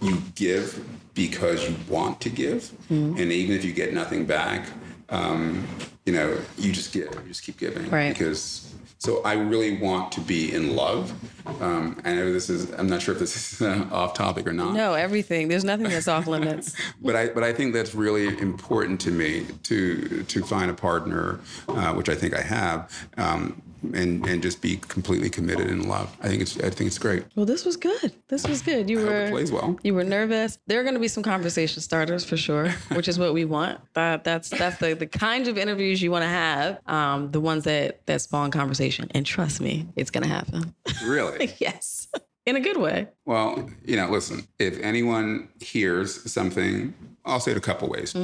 [0.03, 0.85] you give
[1.19, 2.71] because you want to give.
[2.89, 3.19] Mm-hmm.
[3.19, 4.69] And even if you get nothing back,
[5.09, 5.67] um,
[6.07, 7.91] you know, you just give, you just keep giving.
[7.91, 8.11] Right.
[8.11, 11.13] Because So I really want to be in love.
[11.61, 14.53] Um, I know this is, I'm not sure if this is uh, off topic or
[14.53, 14.75] not.
[14.75, 15.49] No, everything.
[15.49, 16.77] There's nothing that's off limits.
[17.03, 21.41] but I, but I think that's really important to me to to find a partner,
[21.69, 23.61] uh, which I think I have, um,
[23.95, 26.17] and and just be completely committed in love.
[26.21, 27.25] I think it's I think it's great.
[27.37, 28.13] Well, this was good.
[28.29, 28.89] This was good.
[28.89, 29.79] You I were plays well.
[29.83, 30.59] You were nervous.
[30.67, 33.81] There are going to be some conversation starters for sure, which is what we want.
[33.95, 36.81] That that's that's the the kinds of interviews you want to have.
[36.87, 39.09] Um, the ones that that spawn conversation.
[39.13, 40.75] And trust me, it's going to happen.
[41.05, 41.55] Really.
[41.59, 42.09] yes,
[42.47, 43.09] in a good way.
[43.25, 46.95] Well, you know, listen, if anyone hears something,
[47.29, 48.15] I'll say it a couple ways.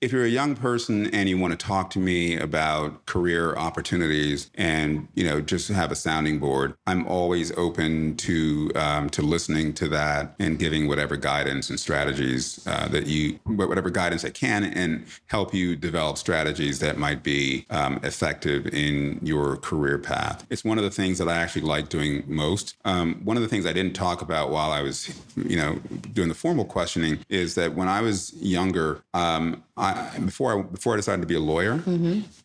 [0.00, 4.50] If you're a young person and you want to talk to me about career opportunities
[4.54, 9.72] and, you know, just have a sounding board, I'm always open to um, to listening
[9.74, 14.64] to that and giving whatever guidance and strategies uh, that you, whatever guidance I can
[14.64, 20.46] and help you develop strategies that might be um, effective in your career path.
[20.50, 22.76] It's one of the things that I actually like doing most.
[22.84, 25.76] Um, one of the things I didn't talk about while I was, you know,
[26.12, 30.94] doing the formal questioning is that when I was younger, um, I, before I before
[30.94, 31.82] I decided to be a lawyer,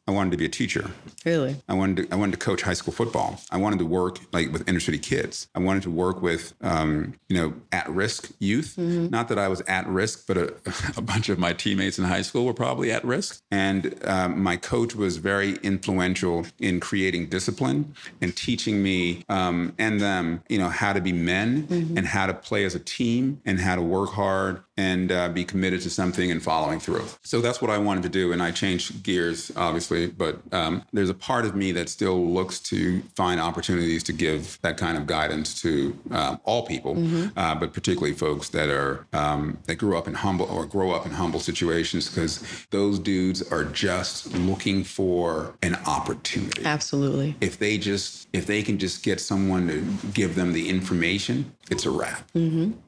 [0.07, 0.91] I wanted to be a teacher.
[1.25, 1.55] Really.
[1.67, 3.39] I wanted to, I wanted to coach high school football.
[3.51, 5.47] I wanted to work like with inner city kids.
[5.55, 8.77] I wanted to work with um, you know at risk youth.
[8.77, 10.53] Not that I was at risk, but a,
[10.97, 13.41] a bunch of my teammates in high school were probably at risk.
[13.51, 19.99] And um, my coach was very influential in creating discipline and teaching me um, and
[19.99, 21.67] them you know how to be men
[21.97, 25.43] and how to play as a team and how to work hard and uh, be
[25.45, 27.07] committed to something and following through.
[27.25, 28.31] So that's what I wanted to do.
[28.31, 32.59] And I changed gears, obviously, but um, there's a part of me that still looks
[32.61, 36.95] to find opportunities to give that kind of guidance to um, all people,
[37.35, 41.05] uh, but particularly folks that are um, that grew up in humble or grow up
[41.05, 47.35] in humble situations, because those dudes are just looking for an opportunity Absolutely.
[47.41, 51.85] if they just if they can just get someone to give them the information it's
[51.85, 52.29] a wrap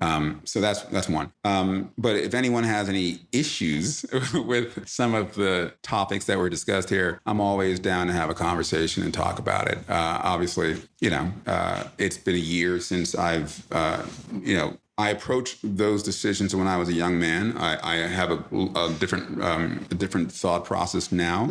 [0.01, 4.05] um, so that's that's one um, but if anyone has any issues
[4.45, 8.33] with some of the topics that were discussed here i'm always down to have a
[8.33, 9.77] conversation and talk about it.
[9.89, 14.03] Uh, obviously you know uh, it's been a year since i've uh,
[14.41, 17.55] you know I approached those decisions when I was a young man.
[17.57, 18.39] I, I have a,
[18.75, 21.47] a different um, a different thought process now.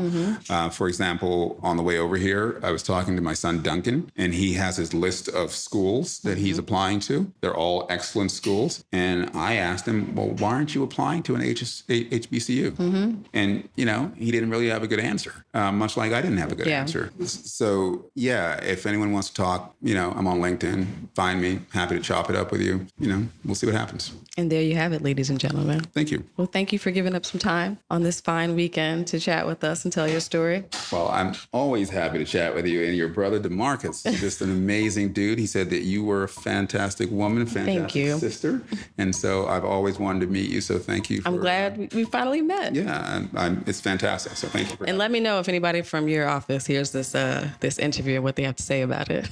[0.50, 4.10] Uh, for example, on the way over here, I was talking to my son Duncan,
[4.16, 7.30] and he has his list of schools that he's applying to.
[7.40, 11.42] They're all excellent schools, and I asked him, "Well, why aren't you applying to an
[11.42, 15.44] HS, HBCU?" And you know, he didn't really have a good answer.
[15.54, 16.80] Uh, much like I didn't have a good Yeah.
[16.80, 17.10] answer.
[17.26, 20.86] So yeah, if anyone wants to talk, you know, I'm on LinkedIn.
[21.14, 21.60] Find me.
[21.72, 22.86] Happy to chop it up with you.
[22.98, 24.12] You know, we'll see what happens.
[24.36, 25.80] And there you have it, ladies and gentlemen.
[25.80, 26.24] Thank you.
[26.36, 29.64] Well, thank you for giving up some time on this fine weekend to chat with
[29.64, 30.64] us and tell your story.
[30.92, 32.84] Well, I'm always happy to chat with you.
[32.84, 35.38] And your brother Demarcus, is just an amazing dude.
[35.38, 38.18] He said that you were a fantastic woman, fantastic you.
[38.18, 38.60] sister,
[38.98, 40.60] and so I've always wanted to meet you.
[40.60, 41.22] So thank you.
[41.22, 42.74] For, I'm glad we, we finally met.
[42.74, 44.36] Yeah, I'm, I'm, it's fantastic.
[44.36, 44.84] So thank you for.
[44.84, 48.24] And let me know if anybody from your office hears this uh, this interview and
[48.24, 49.28] what they have to say about it.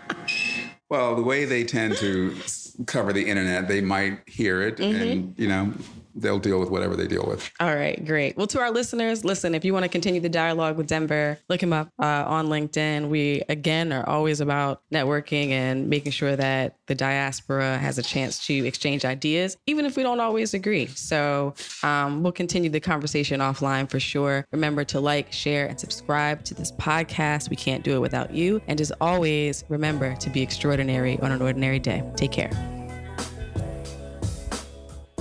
[0.88, 2.34] well, the way they tend to
[2.86, 5.02] cover the internet, they might hear it, Mm-hmm.
[5.02, 5.72] and you know,
[6.14, 7.50] they'll deal with whatever they deal with.
[7.60, 8.36] All right, great.
[8.36, 11.62] Well, to our listeners, listen, if you want to continue the dialogue with Denver, look
[11.62, 13.08] him up uh, on LinkedIn.
[13.08, 18.44] We, again, are always about networking and making sure that the diaspora has a chance
[18.46, 20.86] to exchange ideas, even if we don't always agree.
[20.86, 24.46] So um, we'll continue the conversation offline for sure.
[24.52, 27.50] Remember to like, share, and subscribe to this podcast.
[27.50, 28.60] We can't do it without you.
[28.66, 32.02] And as always, remember to be extraordinary on an ordinary day.
[32.16, 32.81] Take care.